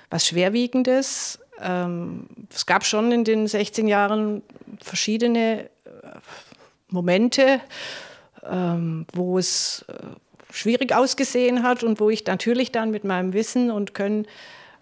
was 0.10 0.26
Schwerwiegendes. 0.26 1.39
Ähm, 1.62 2.28
es 2.54 2.65
gab 2.65 2.86
schon 2.86 3.12
in 3.12 3.23
den 3.23 3.47
16 3.47 3.88
Jahren 3.88 4.41
verschiedene 4.82 5.63
äh, 5.63 5.69
Momente, 6.89 7.60
ähm, 8.50 9.06
wo 9.13 9.38
es 9.38 9.86
äh, 9.89 9.93
schwierig 10.58 10.93
ausgesehen 10.93 11.63
hat 11.63 11.84
und 11.84 12.00
wo 12.00 12.10
ich 12.10 12.26
natürlich 12.26 12.72
dann 12.72 12.91
mit 12.91 13.04
meinem 13.04 13.34
Wissen 13.34 13.72
und 13.72 13.93
Können 13.93 14.26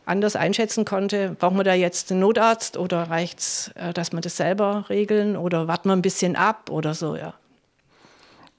anders 0.05 0.35
einschätzen 0.35 0.85
konnte, 0.85 1.35
brauchen 1.39 1.57
wir 1.57 1.63
da 1.63 1.73
jetzt 1.73 2.11
einen 2.11 2.21
Notarzt 2.21 2.77
oder 2.77 3.09
reicht 3.09 3.39
es, 3.39 3.71
äh, 3.75 3.93
dass 3.93 4.11
wir 4.11 4.21
das 4.21 4.37
selber 4.37 4.85
regeln 4.89 5.35
oder 5.35 5.67
warten 5.67 5.89
wir 5.89 5.93
ein 5.93 6.01
bisschen 6.01 6.35
ab 6.35 6.69
oder 6.69 6.93
so, 6.93 7.15
ja. 7.15 7.33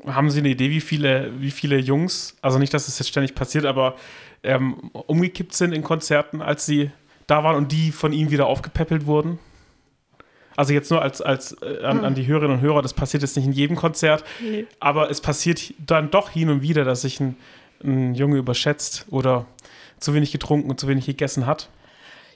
Haben 0.05 0.31
Sie 0.31 0.40
eine 0.40 0.50
Idee, 0.50 0.70
wie 0.70 0.81
viele, 0.81 1.33
wie 1.40 1.50
viele 1.50 1.79
Jungs, 1.79 2.37
also 2.42 2.59
nicht, 2.59 2.74
dass 2.74 2.87
es 2.87 2.98
jetzt 2.98 3.09
ständig 3.09 3.35
passiert, 3.35 3.64
aber 3.64 3.96
ähm, 4.42 4.90
umgekippt 4.92 5.55
sind 5.55 5.72
in 5.72 5.83
Konzerten, 5.83 6.42
als 6.42 6.66
sie 6.66 6.90
da 7.26 7.42
waren 7.42 7.57
und 7.57 7.72
die 7.72 7.92
von 7.92 8.12
ihm 8.12 8.31
wieder 8.31 8.46
aufgepäppelt 8.46 9.07
wurden? 9.07 9.38
Also 10.56 10.72
jetzt 10.72 10.90
nur 10.90 11.02
als, 11.02 11.20
als 11.20 11.56
äh, 11.62 11.84
an, 11.84 12.04
an, 12.04 12.14
die 12.14 12.26
Hörerinnen 12.26 12.56
und 12.58 12.62
Hörer, 12.62 12.82
das 12.82 12.94
passiert 12.94 13.22
jetzt 13.22 13.36
nicht 13.36 13.46
in 13.46 13.52
jedem 13.52 13.76
Konzert, 13.76 14.24
nee. 14.40 14.66
aber 14.80 15.10
es 15.10 15.20
passiert 15.20 15.74
dann 15.78 16.10
doch 16.10 16.30
hin 16.30 16.48
und 16.48 16.62
wieder, 16.62 16.84
dass 16.84 17.02
sich 17.02 17.20
ein, 17.20 17.36
ein 17.84 18.14
Junge 18.14 18.38
überschätzt 18.38 19.06
oder 19.10 19.46
zu 20.00 20.14
wenig 20.14 20.32
getrunken 20.32 20.70
und 20.70 20.80
zu 20.80 20.88
wenig 20.88 21.06
gegessen 21.06 21.46
hat. 21.46 21.68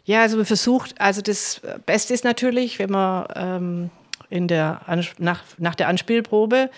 Ja, 0.04 0.22
also 0.22 0.36
man 0.36 0.46
versucht, 0.46 1.00
also 1.00 1.22
das 1.22 1.60
Beste 1.86 2.14
ist 2.14 2.24
natürlich, 2.24 2.78
wenn 2.78 2.90
man 2.90 3.26
ähm, 3.34 3.90
in 4.28 4.48
der, 4.48 4.80
nach, 5.18 5.42
nach 5.58 5.74
der 5.74 5.88
Anspielprobe 5.88 6.70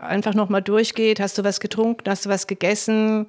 einfach 0.00 0.34
nochmal 0.34 0.62
durchgeht, 0.62 1.20
hast 1.20 1.36
du 1.38 1.44
was 1.44 1.60
getrunken, 1.60 2.08
hast 2.08 2.26
du 2.26 2.30
was 2.30 2.46
gegessen, 2.46 3.26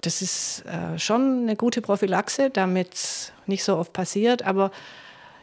das 0.00 0.22
ist 0.22 0.64
äh, 0.66 0.98
schon 0.98 1.42
eine 1.42 1.56
gute 1.56 1.80
Prophylaxe, 1.82 2.50
damit 2.50 2.94
es 2.94 3.32
nicht 3.46 3.64
so 3.64 3.76
oft 3.76 3.92
passiert. 3.92 4.42
Aber 4.44 4.70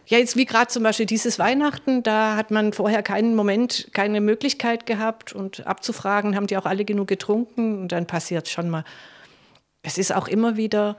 ja, 0.08 0.18
jetzt 0.20 0.38
wie 0.38 0.46
gerade 0.46 0.68
zum 0.68 0.84
Beispiel 0.84 1.06
dieses 1.06 1.40
Weihnachten, 1.40 2.04
da 2.04 2.36
hat 2.36 2.52
man 2.52 2.74
vorher 2.74 3.02
keinen 3.02 3.36
Moment, 3.36 3.90
keine 3.94 4.22
Möglichkeit 4.22 4.86
gehabt 4.86 5.34
und 5.34 5.66
abzufragen, 5.66 6.36
haben 6.36 6.48
die 6.48 6.58
auch 6.58 6.66
alle 6.66 6.86
genug 6.86 7.08
getrunken 7.08 7.82
und 7.82 7.92
dann 7.92 8.06
passiert 8.06 8.48
schon 8.48 8.70
mal. 8.70 8.84
Es 9.82 9.98
ist 9.98 10.14
auch 10.14 10.28
immer 10.28 10.58
wieder, 10.58 10.96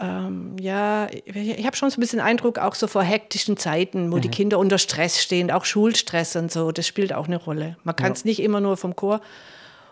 ähm, 0.00 0.56
ja, 0.60 1.08
ich 1.10 1.64
habe 1.64 1.76
schon 1.76 1.90
so 1.90 1.98
ein 1.98 2.00
bisschen 2.00 2.20
Eindruck, 2.20 2.58
auch 2.58 2.74
so 2.74 2.86
vor 2.86 3.02
hektischen 3.02 3.56
Zeiten, 3.56 4.10
wo 4.10 4.16
mhm. 4.16 4.20
die 4.22 4.30
Kinder 4.30 4.58
unter 4.58 4.78
Stress 4.78 5.22
stehen, 5.22 5.50
auch 5.50 5.64
Schulstress 5.64 6.34
und 6.34 6.50
so, 6.50 6.72
das 6.72 6.86
spielt 6.86 7.12
auch 7.12 7.26
eine 7.26 7.36
Rolle. 7.36 7.76
Man 7.84 7.94
kann 7.94 8.12
es 8.12 8.24
ja. 8.24 8.28
nicht 8.28 8.40
immer 8.40 8.60
nur 8.60 8.76
vom 8.76 8.96
Chor. 8.96 9.20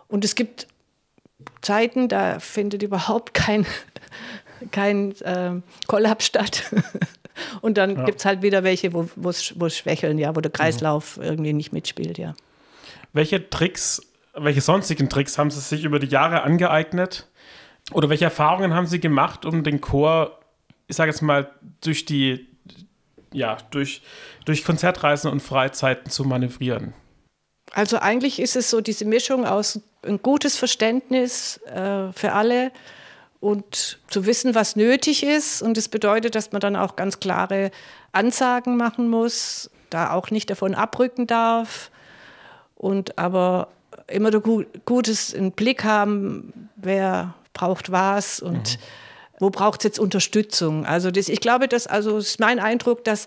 Und 0.09 0.25
es 0.25 0.35
gibt 0.35 0.67
Zeiten, 1.63 2.09
da 2.09 2.39
findet 2.41 2.83
überhaupt 2.83 3.35
kein, 3.35 3.67
kein 4.73 5.13
äh, 5.21 5.61
Kollaps 5.87 6.27
statt. 6.27 6.65
Und 7.61 7.79
dann 7.79 7.97
ja. 7.97 8.05
gibt 8.05 8.21
es 8.21 8.25
halt 8.25 8.43
wieder 8.43 8.65
welche, 8.65 8.93
wo 8.93 9.29
es 9.29 9.45
schwächeln, 9.77 10.19
ja, 10.19 10.35
wo 10.35 10.41
der 10.41 10.51
Kreislauf 10.51 11.17
mhm. 11.17 11.23
irgendwie 11.23 11.53
nicht 11.53 11.73
mitspielt, 11.73 12.19
ja. 12.19 12.35
Welche 13.13 13.49
Tricks, 13.49 14.03
welche 14.35 14.61
sonstigen 14.61 15.09
Tricks 15.09 15.39
haben 15.39 15.51
Sie 15.51 15.61
sich 15.61 15.85
über 15.85 15.99
die 15.99 16.09
Jahre 16.09 16.43
angeeignet? 16.43 17.29
Oder 17.93 18.09
welche 18.09 18.25
Erfahrungen 18.25 18.75
haben 18.75 18.87
Sie 18.87 19.01
gemacht, 19.01 19.45
um 19.45 19.63
den 19.63 19.81
Chor, 19.81 20.39
ich 20.89 20.97
sage 20.97 21.11
jetzt 21.11 21.23
mal, 21.23 21.51
durch 21.83 22.05
die, 22.05 22.49
ja, 23.33 23.59
durch, 23.71 24.03
durch 24.45 24.65
Konzertreisen 24.65 25.31
und 25.31 25.41
Freizeiten 25.41 26.11
zu 26.11 26.25
manövrieren? 26.25 26.95
Also 27.73 27.99
eigentlich 27.99 28.41
ist 28.41 28.57
es 28.57 28.71
so 28.71 28.81
diese 28.81 29.05
Mischung 29.05 29.45
aus 29.45 29.81
ein 30.05 30.23
gutes 30.23 30.57
Verständnis 30.57 31.59
äh, 31.67 32.13
für 32.13 32.33
alle 32.33 32.73
und 33.41 33.99
zu 34.09 34.27
wissen, 34.27 34.55
was 34.55 34.77
nötig 34.77 35.23
ist. 35.23 35.63
Und 35.63 35.77
das 35.77 35.89
bedeutet, 35.89 36.35
dass 36.35 36.53
man 36.53 36.61
dann 36.61 36.77
auch 36.77 36.97
ganz 36.97 37.21
klare 37.21 37.71
Ansagen 38.13 38.77
machen 38.77 39.09
muss, 39.09 39.71
da 39.91 40.13
auch 40.13 40.31
nicht 40.31 40.51
davon 40.51 40.75
abrücken 40.75 41.27
darf 41.27 41.91
und 42.77 43.19
aber 43.19 43.69
immer 44.09 44.31
Gutes 44.85 45.33
im 45.33 45.53
Blick 45.53 45.85
haben, 45.85 46.71
wer 46.77 47.35
braucht 47.53 47.91
was 47.91 48.41
und 48.41 48.79
mhm. 48.79 48.83
wo 49.41 49.51
braucht 49.51 49.81
es 49.81 49.85
jetzt 49.85 49.99
Unterstützung. 49.99 50.87
Also 50.87 51.11
das, 51.11 51.29
ich 51.29 51.41
glaube, 51.41 51.69
das 51.69 51.87
also 51.87 52.19
ist 52.19 52.41
mein 52.41 52.59
Eindruck, 52.59 53.05
dass 53.05 53.27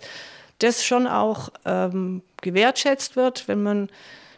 das 0.59 0.83
schon 0.85 1.07
auch 1.07 1.49
ähm, 1.65 2.21
gewertschätzt 2.41 3.15
wird, 3.15 3.47
wenn 3.47 3.63
man 3.63 3.89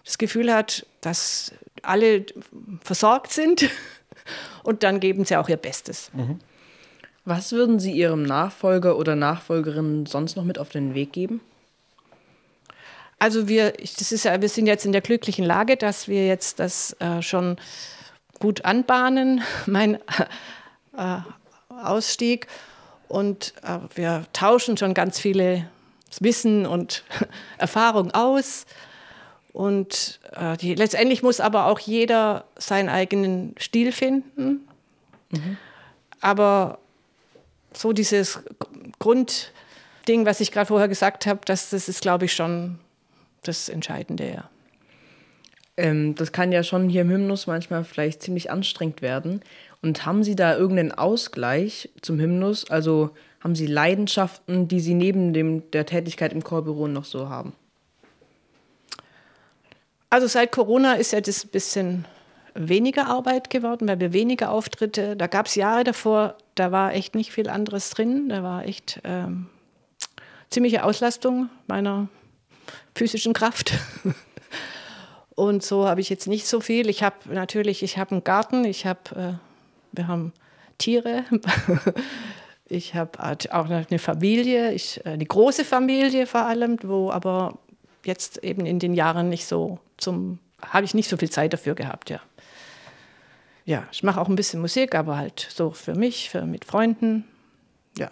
das 0.06 0.18
Gefühl 0.18 0.54
hat, 0.54 0.86
dass 1.02 1.52
alle 1.82 2.26
versorgt 2.84 3.34
sind 3.34 3.70
und 4.63 4.84
dann 4.84 5.00
geben 5.00 5.26
sie 5.26 5.38
auch 5.38 5.50
ihr 5.50 5.58
Bestes. 5.58 6.12
Mhm. 6.13 6.39
Was 7.24 7.52
würden 7.52 7.80
Sie 7.80 7.91
Ihrem 7.91 8.24
Nachfolger 8.24 8.97
oder 8.97 9.15
Nachfolgerin 9.15 10.08
sonst 10.08 10.36
noch 10.36 10.43
mit 10.43 10.58
auf 10.58 10.69
den 10.69 10.95
Weg 10.95 11.13
geben? 11.13 11.39
Also 13.19 13.47
wir, 13.47 13.74
das 13.74 14.12
ist 14.12 14.26
ja, 14.26 14.41
wir 14.41 14.50
sind 14.50 14.65
jetzt 14.65 14.86
in 14.86 14.91
der 14.91 15.02
glücklichen 15.02 15.45
Lage, 15.45 15.78
dass 15.78 16.08
wir 16.08 16.26
jetzt 16.26 16.60
das 16.60 16.95
äh, 17.00 17.21
schon 17.21 17.58
gut 18.39 18.65
anbahnen, 18.65 19.43
mein 19.67 20.00
äh, 20.97 21.17
Ausstieg. 21.69 22.47
Und 23.08 23.54
äh, 23.62 23.78
wir 23.93 24.26
tauschen 24.34 24.78
schon 24.78 24.95
ganz 24.95 25.19
viele 25.19 25.67
Wissen 26.19 26.65
und 26.65 27.04
Erfahrung 27.60 28.10
aus. 28.12 28.65
Und 29.54 30.20
äh, 30.32 30.56
die, 30.58 30.76
letztendlich 30.76 31.24
muss 31.24 31.40
aber 31.40 31.66
auch 31.66 31.80
jeder 31.80 32.46
seinen 32.58 32.90
eigenen 32.90 33.56
Stil 33.60 33.92
finden. 33.92 34.68
Mhm. 35.30 35.58
Aber 36.22 36.80
so 37.74 37.94
dieses 37.94 38.40
Grundding, 39.00 40.26
was 40.26 40.40
ich 40.40 40.52
gerade 40.52 40.68
vorher 40.68 40.88
gesagt 40.88 41.26
habe, 41.26 41.42
das, 41.46 41.70
das 41.70 41.90
ist, 41.90 42.02
glaube 42.02 42.26
ich, 42.26 42.34
schon 42.34 42.80
das 43.44 43.70
Entscheidende, 43.70 44.30
ja. 44.30 44.50
Ähm, 45.78 46.16
das 46.16 46.32
kann 46.32 46.52
ja 46.52 46.64
schon 46.64 46.90
hier 46.90 47.02
im 47.02 47.10
Hymnus 47.10 47.48
manchmal 47.48 47.84
vielleicht 47.84 48.22
ziemlich 48.22 48.52
anstrengend 48.52 49.02
werden. 49.02 49.42
Und 49.82 50.06
haben 50.06 50.24
Sie 50.24 50.36
da 50.36 50.56
irgendeinen 50.56 50.92
Ausgleich 50.92 51.90
zum 52.02 52.20
Hymnus? 52.20 52.70
Also 52.70 53.12
haben 53.40 53.56
Sie 53.56 53.66
Leidenschaften, 53.66 54.68
die 54.68 54.80
Sie 54.80 54.94
neben 54.94 55.34
dem, 55.34 55.72
der 55.72 55.86
Tätigkeit 55.86 56.34
im 56.34 56.44
Chorbüro 56.44 56.88
noch 56.88 57.06
so 57.06 57.30
haben? 57.30 57.54
Also 60.12 60.28
seit 60.28 60.52
Corona 60.52 60.95
ist 60.95 61.13
ja 61.13 61.21
das 61.21 61.45
ein 61.45 61.52
bisschen 61.52 62.06
weniger 62.54 63.08
Arbeit 63.08 63.50
geworden, 63.50 63.88
weil 63.88 64.02
wir 64.02 64.12
weniger 64.12 64.52
Auftritte. 64.52 65.15
Da 65.15 65.28
gab 65.28 65.45
es 65.45 65.56
Jahre 65.56 65.86
davor, 65.86 66.36
da 66.56 66.74
war 66.74 66.93
echt 66.93 67.15
nicht 67.15 67.32
viel 67.32 67.50
anderes 67.50 67.91
drin. 67.91 68.28
Da 68.28 68.43
war 68.43 68.65
echt 68.65 69.00
ähm, 69.06 69.47
ziemliche 70.50 70.84
Auslastung 70.84 71.50
meiner 71.67 72.10
physischen 72.93 73.32
Kraft. 73.32 73.71
Und 75.36 75.63
so 75.63 75.88
habe 75.88 76.02
ich 76.02 76.10
jetzt 76.10 76.28
nicht 76.28 76.45
so 76.45 76.60
viel. 76.60 76.89
Ich 76.89 77.04
habe 77.04 77.15
natürlich, 77.30 77.82
ich 77.82 77.97
habe 77.97 78.12
einen 78.12 78.26
Garten, 78.26 78.65
ich 78.65 78.86
habe, 78.86 79.00
äh, 79.15 79.34
wir 79.93 80.10
haben 80.10 80.34
Tiere, 80.78 81.24
ich 82.65 82.95
habe 82.95 83.17
auch 83.21 83.69
eine 83.69 83.97
Familie, 83.97 84.74
ich, 84.74 85.00
äh, 85.06 85.12
eine 85.12 85.26
große 85.26 85.63
Familie 85.63 86.28
vor 86.28 86.41
allem, 86.41 86.78
wo 86.84 87.12
aber 87.12 87.58
jetzt 88.04 88.43
eben 88.43 88.65
in 88.65 88.80
den 88.80 88.93
Jahren 88.93 89.30
nicht 89.30 89.45
so 89.45 89.80
zum, 90.02 90.40
habe 90.62 90.86
ich 90.86 90.94
nicht 90.94 91.10
so 91.10 91.18
viel 91.18 91.30
Zeit 91.30 91.54
dafür 91.54 91.76
gehabt, 91.76 92.10
ja. 92.10 92.20
Ja, 93.66 93.88
ich 93.92 94.04
mache 94.04 94.20
auch 94.20 94.28
ein 94.28 94.36
bisschen 94.36 94.60
Musik, 94.60 94.96
aber 94.96 95.18
halt 95.18 95.48
so 95.54 95.72
für 95.72 95.96
mich, 95.96 96.30
für, 96.30 96.46
mit 96.46 96.66
Freunden, 96.66 97.26
ja. 97.98 98.12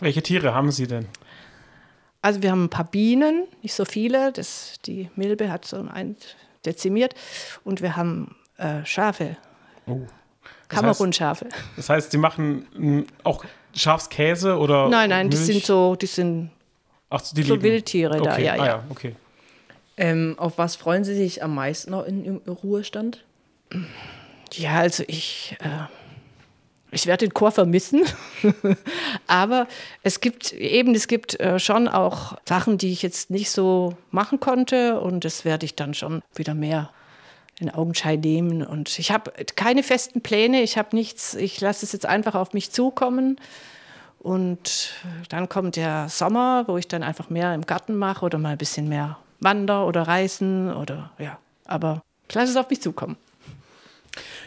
Welche 0.00 0.22
Tiere 0.22 0.54
haben 0.54 0.70
Sie 0.70 0.86
denn? 0.86 1.06
Also 2.22 2.42
wir 2.42 2.50
haben 2.50 2.64
ein 2.64 2.70
paar 2.70 2.90
Bienen, 2.90 3.44
nicht 3.62 3.74
so 3.74 3.84
viele, 3.84 4.32
das, 4.32 4.76
die 4.86 5.10
Milbe 5.16 5.50
hat 5.50 5.64
so 5.64 5.76
ein 5.92 6.16
dezimiert 6.64 7.14
und 7.64 7.82
wir 7.82 7.96
haben 7.96 8.36
äh, 8.56 8.84
Schafe. 8.84 9.36
Oh. 9.86 10.06
Kamerun-Schafe. 10.68 11.48
Das 11.76 11.88
heißt, 11.90 12.12
Sie 12.12 12.18
machen 12.18 13.06
auch 13.24 13.44
Schafskäse 13.74 14.56
oder 14.56 14.88
Nein, 14.88 15.10
nein, 15.10 15.28
Milch? 15.28 15.40
die 15.40 15.52
sind 15.52 15.64
so, 15.64 15.96
die 15.96 16.06
sind 16.06 16.50
Ach, 17.10 17.20
die 17.20 17.42
so 17.42 17.60
Wildtiere 17.60 18.20
okay. 18.20 18.24
da, 18.24 18.38
ja, 18.38 18.52
ah, 18.54 18.66
ja. 18.66 18.84
okay. 18.88 19.14
Ähm, 20.02 20.34
auf 20.36 20.58
was 20.58 20.74
freuen 20.74 21.04
Sie 21.04 21.14
sich 21.14 21.44
am 21.44 21.54
meisten 21.54 21.92
noch 21.92 22.04
in, 22.04 22.24
im 22.24 22.38
Ruhestand? 22.48 23.24
Ja, 24.52 24.80
also 24.80 25.04
ich, 25.06 25.56
äh, 25.60 25.84
ich 26.90 27.06
werde 27.06 27.24
den 27.28 27.32
Chor 27.32 27.52
vermissen, 27.52 28.02
aber 29.28 29.68
es 30.02 30.18
gibt 30.18 30.54
eben, 30.54 30.96
es 30.96 31.06
gibt 31.06 31.38
äh, 31.38 31.60
schon 31.60 31.86
auch 31.86 32.36
Sachen, 32.44 32.78
die 32.78 32.90
ich 32.90 33.02
jetzt 33.02 33.30
nicht 33.30 33.52
so 33.52 33.96
machen 34.10 34.40
konnte 34.40 35.00
und 35.00 35.24
das 35.24 35.44
werde 35.44 35.66
ich 35.66 35.76
dann 35.76 35.94
schon 35.94 36.20
wieder 36.34 36.54
mehr 36.54 36.90
in 37.60 37.70
Augenschein 37.70 38.18
nehmen. 38.18 38.66
Und 38.66 38.98
ich 38.98 39.12
habe 39.12 39.30
keine 39.54 39.84
festen 39.84 40.20
Pläne, 40.20 40.62
ich 40.62 40.76
habe 40.78 40.96
nichts, 40.96 41.34
ich 41.34 41.60
lasse 41.60 41.86
es 41.86 41.92
jetzt 41.92 42.06
einfach 42.06 42.34
auf 42.34 42.54
mich 42.54 42.72
zukommen. 42.72 43.36
Und 44.18 44.94
dann 45.28 45.48
kommt 45.48 45.76
der 45.76 46.08
Sommer, 46.08 46.64
wo 46.66 46.76
ich 46.76 46.88
dann 46.88 47.04
einfach 47.04 47.30
mehr 47.30 47.54
im 47.54 47.66
Garten 47.66 47.94
mache 47.94 48.24
oder 48.24 48.38
mal 48.38 48.50
ein 48.50 48.58
bisschen 48.58 48.88
mehr 48.88 49.16
wander 49.42 49.86
oder 49.86 50.02
reisen 50.02 50.72
oder 50.72 51.12
ja. 51.18 51.38
Aber 51.64 52.02
ich 52.28 52.34
lasse 52.34 52.50
es 52.50 52.56
auf 52.56 52.70
mich 52.70 52.80
zukommen. 52.80 53.16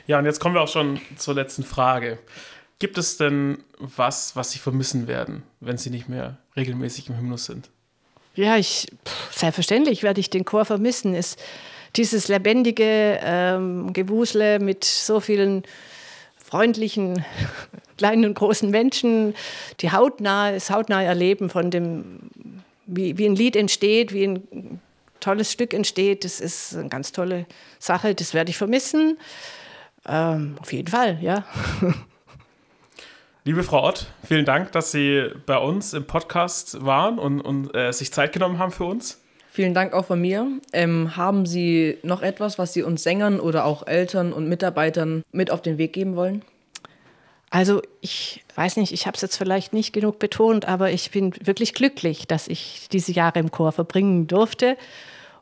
Ja, 0.08 0.20
und 0.20 0.26
jetzt 0.26 0.40
kommen 0.40 0.56
wir 0.56 0.62
auch 0.62 0.68
schon 0.68 1.00
zur 1.18 1.34
letzten 1.34 1.64
Frage. 1.64 2.20
Gibt 2.80 2.98
es 2.98 3.18
denn 3.18 3.60
was, 3.80 4.36
was 4.36 4.52
Sie 4.52 4.60
vermissen 4.60 5.08
werden, 5.08 5.44
wenn 5.60 5.78
Sie 5.78 5.90
nicht 5.90 6.10
mehr 6.10 6.38
regelmäßig 6.56 7.10
im 7.10 7.18
Hymnus 7.18 7.46
sind? 7.46 7.70
Ja, 8.36 8.58
ich, 8.58 8.88
pff, 9.06 9.34
selbstverständlich 9.34 10.04
werde 10.04 10.20
ich 10.20 10.30
den 10.30 10.46
Chor 10.46 10.66
vermissen. 10.66 11.16
Ist 11.16 11.40
dieses 11.96 12.28
lebendige 12.28 13.20
ähm, 13.24 13.94
Gewusle 13.94 14.60
mit 14.60 14.84
so 14.84 15.20
vielen 15.20 15.64
freundlichen 16.38 17.24
kleinen 17.98 18.26
und 18.26 18.34
großen 18.34 18.70
Menschen, 18.70 19.36
die 19.80 19.92
hautnah, 19.92 20.52
das 20.52 20.70
hautnahe 20.70 21.06
Erleben 21.06 21.50
von 21.50 21.72
dem, 21.72 22.20
wie, 22.86 23.18
wie 23.18 23.26
ein 23.26 23.36
Lied 23.36 23.56
entsteht, 23.56 24.14
wie 24.14 24.28
ein 24.28 24.82
tolles 25.26 25.52
Stück 25.52 25.74
entsteht, 25.74 26.24
das 26.24 26.40
ist 26.40 26.76
eine 26.76 26.88
ganz 26.88 27.12
tolle 27.12 27.48
Sache, 27.80 28.14
das 28.14 28.36
werde 28.36 28.52
ich 28.52 28.58
vermissen. 28.58 29.18
Ähm, 30.08 30.56
auf 30.62 30.72
jeden 30.72 30.88
Fall, 30.88 31.18
ja. 31.20 31.44
Liebe 33.44 33.64
Frau 33.64 33.88
Ott, 33.88 34.06
vielen 34.24 34.46
Dank, 34.46 34.72
dass 34.72 34.92
Sie 34.92 35.32
bei 35.48 35.58
uns 35.58 35.94
im 35.94 36.06
Podcast 36.06 36.86
waren 36.86 37.18
und, 37.18 37.42
und 37.42 37.76
äh, 37.76 37.92
sich 37.92 38.14
Zeit 38.14 38.34
genommen 38.34 38.60
haben 38.60 38.72
für 38.72 38.86
uns. 38.86 39.20
Vielen 39.50 39.74
Dank 39.74 39.94
auch 39.94 40.06
von 40.06 40.22
mir. 40.22 40.48
Ähm, 40.74 41.16
haben 41.16 41.48
Sie 41.48 41.98
noch 42.04 42.22
etwas, 42.22 42.60
was 42.60 42.74
Sie 42.74 42.84
uns 42.84 43.02
Sängern 43.02 43.40
oder 43.40 43.66
auch 43.66 43.88
Eltern 43.88 44.32
und 44.32 44.48
Mitarbeitern 44.48 45.24
mit 45.32 45.50
auf 45.50 45.62
den 45.62 45.80
Weg 45.80 45.94
geben 45.94 46.16
wollen? 46.16 46.44
Also 47.50 47.82
ich 48.02 48.44
weiß 48.56 48.78
nicht, 48.78 48.92
ich 48.92 49.08
habe 49.08 49.16
es 49.16 49.22
jetzt 49.22 49.38
vielleicht 49.38 49.74
nicht 49.74 49.92
genug 49.92 50.20
betont, 50.20 50.68
aber 50.68 50.92
ich 50.92 51.10
bin 51.10 51.34
wirklich 51.42 51.74
glücklich, 51.74 52.28
dass 52.28 52.48
ich 52.48 52.90
diese 52.92 53.12
Jahre 53.12 53.40
im 53.40 53.50
Chor 53.50 53.72
verbringen 53.72 54.28
durfte 54.28 54.78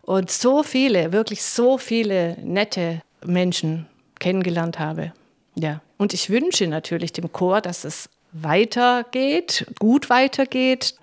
und 0.04 0.30
so 0.30 0.64
viele, 0.64 1.12
wirklich 1.12 1.44
so 1.44 1.78
viele 1.78 2.38
nette 2.42 3.02
Menschen 3.26 3.88
kennengelernt 4.20 4.80
habe. 4.80 5.14
Ja, 5.56 5.82
und 5.98 6.14
ich 6.14 6.30
wünsche 6.30 6.68
natürlich 6.68 7.14
dem 7.14 7.32
Chor, 7.32 7.62
dass 7.62 7.84
es 7.84 8.10
weitergeht, 8.32 9.66
gut 9.80 10.10
weitergeht. 10.10 10.96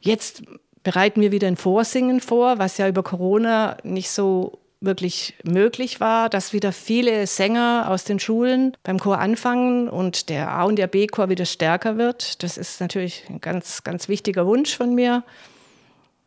Jetzt 0.00 0.42
bereiten 0.82 1.20
wir 1.20 1.32
wieder 1.32 1.48
ein 1.48 1.56
Vorsingen 1.56 2.20
vor, 2.20 2.58
was 2.58 2.78
ja 2.78 2.88
über 2.88 3.02
Corona 3.02 3.76
nicht 3.82 4.10
so 4.10 4.58
wirklich 4.80 5.34
möglich 5.42 6.00
war, 6.00 6.28
dass 6.28 6.52
wieder 6.52 6.72
viele 6.72 7.26
Sänger 7.26 7.86
aus 7.88 8.04
den 8.04 8.18
Schulen 8.18 8.76
beim 8.82 8.98
Chor 8.98 9.18
anfangen 9.18 9.88
und 9.88 10.28
der 10.28 10.50
A- 10.50 10.64
und 10.64 10.76
der 10.76 10.86
B-Chor 10.86 11.28
wieder 11.28 11.46
stärker 11.46 11.96
wird. 11.98 12.42
Das 12.42 12.56
ist 12.56 12.80
natürlich 12.80 13.24
ein 13.28 13.40
ganz, 13.40 13.84
ganz 13.84 14.08
wichtiger 14.08 14.46
Wunsch 14.46 14.76
von 14.76 14.94
mir. 14.94 15.24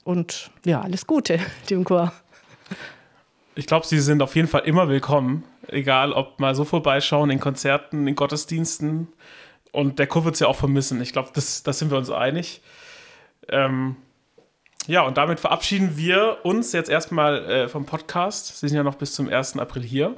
Und 0.10 0.50
ja, 0.65 0.82
alles 0.82 1.06
Gute 1.06 1.39
dem 1.69 1.84
Chor. 1.84 2.12
Ich 3.54 3.67
glaube, 3.67 3.86
Sie 3.86 4.00
sind 4.00 4.24
auf 4.24 4.36
jeden 4.36 4.48
Fall 4.48 4.62
immer 4.62 4.89
willkommen, 4.89 5.43
egal 5.67 6.13
ob 6.13 6.39
mal 6.39 6.56
so 6.56 6.65
vorbeischauen 6.65 7.30
in 7.30 7.39
Konzerten, 7.39 8.08
in 8.08 8.15
Gottesdiensten. 8.15 9.10
Und 9.72 10.00
der 10.00 10.08
Chor 10.08 10.26
wird 10.26 10.34
es 10.34 10.39
ja 10.39 10.48
auch 10.48 10.56
vermissen. 10.56 11.00
Ich 11.00 11.13
glaube, 11.13 11.30
das, 11.36 11.62
das 11.62 11.78
sind 11.78 11.91
wir 11.91 12.00
uns 12.00 12.10
einig. 12.10 12.63
Ähm, 13.50 13.98
ja, 14.88 15.04
und 15.04 15.17
damit 15.17 15.39
verabschieden 15.39 15.95
wir 15.95 16.39
uns 16.41 16.72
jetzt 16.72 16.89
erstmal 16.89 17.45
äh, 17.48 17.69
vom 17.69 17.86
Podcast. 17.86 18.58
Sie 18.58 18.67
sind 18.67 18.78
ja 18.78 18.84
noch 18.84 18.95
bis 18.95 19.13
zum 19.13 19.30
1. 19.30 19.60
April 19.60 19.84
hier. 19.84 20.16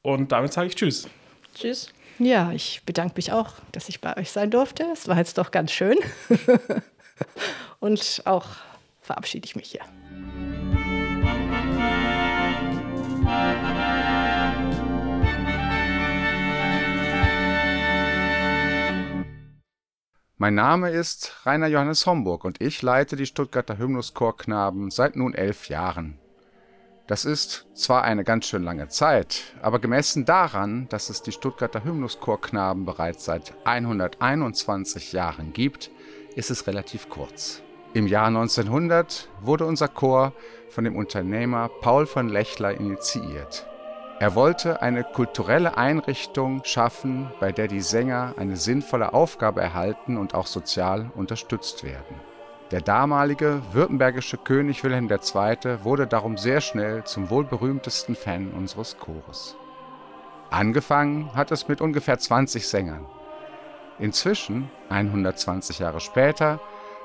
Und 0.00 0.32
damit 0.32 0.54
sage 0.54 0.68
ich 0.68 0.74
Tschüss. 0.74 1.06
Tschüss. 1.54 1.92
Ja, 2.18 2.50
ich 2.52 2.80
bedanke 2.86 3.12
mich 3.16 3.30
auch, 3.30 3.52
dass 3.72 3.90
ich 3.90 4.00
bei 4.00 4.16
euch 4.16 4.30
sein 4.30 4.50
durfte. 4.50 4.86
Es 4.90 5.06
war 5.06 5.18
jetzt 5.18 5.36
doch 5.36 5.50
ganz 5.50 5.70
schön. 5.70 5.98
und 7.80 8.22
auch 8.24 8.46
verabschiede 9.10 9.44
ich 9.44 9.56
mich 9.56 9.72
hier. 9.72 9.80
Mein 20.36 20.54
Name 20.54 20.90
ist 20.90 21.44
Rainer 21.44 21.66
Johannes 21.66 22.06
Homburg 22.06 22.44
und 22.44 22.62
ich 22.62 22.80
leite 22.82 23.16
die 23.16 23.26
Stuttgarter 23.26 23.78
Hymnuschorknaben 23.78 24.90
seit 24.90 25.16
nun 25.16 25.34
elf 25.34 25.68
Jahren. 25.68 26.16
Das 27.08 27.24
ist 27.24 27.66
zwar 27.74 28.04
eine 28.04 28.22
ganz 28.22 28.46
schön 28.46 28.62
lange 28.62 28.86
Zeit, 28.86 29.42
aber 29.60 29.80
gemessen 29.80 30.24
daran, 30.24 30.88
dass 30.88 31.10
es 31.10 31.22
die 31.22 31.32
Stuttgarter 31.32 31.82
Hymnuschorknaben 31.82 32.84
bereits 32.84 33.24
seit 33.24 33.54
121 33.64 35.12
Jahren 35.12 35.52
gibt, 35.52 35.90
ist 36.36 36.50
es 36.50 36.68
relativ 36.68 37.08
kurz. 37.08 37.62
Im 37.92 38.06
Jahr 38.06 38.28
1900 38.28 39.28
wurde 39.40 39.64
unser 39.66 39.88
Chor 39.88 40.32
von 40.68 40.84
dem 40.84 40.94
Unternehmer 40.94 41.68
Paul 41.80 42.06
von 42.06 42.28
Lechler 42.28 42.78
initiiert. 42.78 43.66
Er 44.20 44.36
wollte 44.36 44.80
eine 44.80 45.02
kulturelle 45.02 45.76
Einrichtung 45.76 46.62
schaffen, 46.62 47.32
bei 47.40 47.50
der 47.50 47.66
die 47.66 47.80
Sänger 47.80 48.34
eine 48.36 48.56
sinnvolle 48.56 49.12
Aufgabe 49.12 49.60
erhalten 49.60 50.18
und 50.18 50.34
auch 50.34 50.46
sozial 50.46 51.10
unterstützt 51.16 51.82
werden. 51.82 52.20
Der 52.70 52.80
damalige 52.80 53.60
württembergische 53.72 54.36
König 54.36 54.84
Wilhelm 54.84 55.10
II. 55.10 55.82
wurde 55.82 56.06
darum 56.06 56.36
sehr 56.36 56.60
schnell 56.60 57.02
zum 57.02 57.28
wohl 57.28 57.42
berühmtesten 57.42 58.14
Fan 58.14 58.52
unseres 58.52 58.98
Chores. 58.98 59.56
Angefangen 60.50 61.34
hat 61.34 61.50
es 61.50 61.66
mit 61.66 61.80
ungefähr 61.80 62.20
20 62.20 62.68
Sängern. 62.68 63.04
Inzwischen, 63.98 64.70
120 64.90 65.80
Jahre 65.80 65.98
später, 65.98 66.60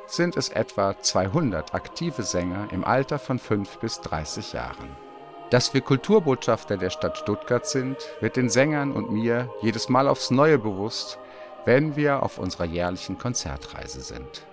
sind 0.08 0.38
es 0.38 0.50
etwa 0.50 1.00
200 1.00 1.74
aktive 1.74 2.24
Sänger 2.24 2.68
im 2.72 2.84
Alter 2.84 3.20
von 3.20 3.40
5 3.40 3.80
bis 3.80 4.02
30 4.02 4.54
Jahren. 4.54 4.96
Dass 5.50 5.74
wir 5.74 5.82
Kulturbotschafter 5.82 6.78
der 6.78 6.90
Stadt 6.90 7.18
Stuttgart 7.18 7.66
sind, 7.68 7.98
wird 8.20 8.36
den 8.36 8.50
Sängern 8.50 8.92
und 8.92 9.12
mir 9.12 9.50
jedes 9.62 9.90
Mal 9.90 10.08
aufs 10.08 10.32
Neue 10.32 10.58
bewusst, 10.58 11.20
wenn 11.66 11.96
wir 11.96 12.24
auf 12.24 12.38
unserer 12.38 12.66
jährlichen 12.66 13.18
Konzertreise 13.18 14.02
sind. 14.02 14.46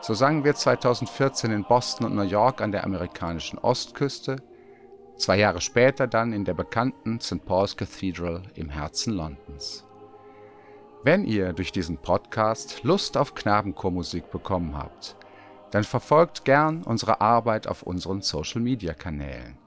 So 0.00 0.14
sangen 0.14 0.44
wir 0.44 0.54
2014 0.54 1.52
in 1.52 1.64
Boston 1.64 2.06
und 2.06 2.16
New 2.16 2.22
York 2.22 2.60
an 2.60 2.72
der 2.72 2.84
amerikanischen 2.84 3.58
Ostküste, 3.58 4.36
zwei 5.16 5.38
Jahre 5.38 5.60
später 5.60 6.06
dann 6.06 6.32
in 6.32 6.44
der 6.44 6.54
bekannten 6.54 7.20
St. 7.20 7.44
Paul's 7.44 7.76
Cathedral 7.76 8.42
im 8.54 8.68
Herzen 8.68 9.14
Londons. 9.14 9.84
Wenn 11.04 11.24
ihr 11.24 11.52
durch 11.52 11.72
diesen 11.72 11.96
Podcast 11.96 12.84
Lust 12.84 13.16
auf 13.16 13.34
Knabenchormusik 13.34 14.30
bekommen 14.30 14.78
habt, 14.78 15.16
dann 15.72 15.82
verfolgt 15.82 16.44
gern 16.44 16.84
unsere 16.84 17.20
Arbeit 17.20 17.66
auf 17.66 17.82
unseren 17.82 18.20
Social-Media-Kanälen. 18.20 19.58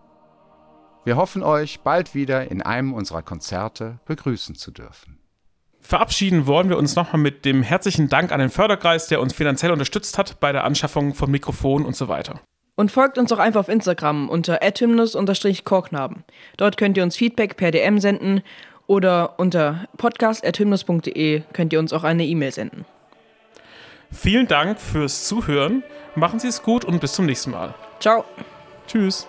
Wir 1.04 1.18
hoffen 1.18 1.44
euch 1.44 1.82
bald 1.82 2.16
wieder 2.16 2.50
in 2.50 2.62
einem 2.62 2.94
unserer 2.94 3.22
Konzerte 3.22 4.00
begrüßen 4.06 4.56
zu 4.56 4.72
dürfen. 4.72 5.20
Verabschieden 5.82 6.48
wollen 6.48 6.70
wir 6.70 6.78
uns 6.78 6.96
nochmal 6.96 7.22
mit 7.22 7.44
dem 7.44 7.64
herzlichen 7.64 8.08
Dank 8.08 8.32
an 8.32 8.40
den 8.40 8.50
Förderkreis, 8.50 9.08
der 9.08 9.20
uns 9.20 9.34
finanziell 9.34 9.74
unterstützt 9.74 10.18
hat 10.18 10.40
bei 10.40 10.54
der 10.54 10.64
Anschaffung 10.64 11.14
von 11.14 11.30
Mikrofonen 11.30 11.86
und 11.86 11.98
so 11.98 12.08
weiter. 12.08 12.40
Und 12.76 12.92
folgt 12.92 13.18
uns 13.18 13.32
auch 13.34 13.40
einfach 13.40 13.62
auf 13.62 13.70
Instagram 13.70 14.30
unter 14.30 14.64
adhymnus-chorknaben. 14.64 16.24
Dort 16.58 16.78
könnt 16.78 16.96
ihr 16.98 17.04
uns 17.04 17.18
Feedback 17.18 17.58
per 17.58 17.72
DM 17.72 18.00
senden 18.00 18.42
oder 18.88 19.40
unter 19.40 19.86
podcast.hymnus.de 19.98 21.44
könnt 21.54 21.74
ihr 21.74 21.80
uns 21.80 21.94
auch 21.94 22.04
eine 22.04 22.26
E-Mail 22.26 22.52
senden. 22.52 22.86
Vielen 24.12 24.48
Dank 24.48 24.80
fürs 24.80 25.26
Zuhören. 25.28 25.84
Machen 26.16 26.40
Sie 26.40 26.48
es 26.48 26.64
gut 26.64 26.86
und 26.86 27.02
bis 27.02 27.14
zum 27.14 27.26
nächsten 27.26 27.52
Mal. 27.52 27.74
Ciao. 28.00 28.24
Tschüss. 28.88 29.28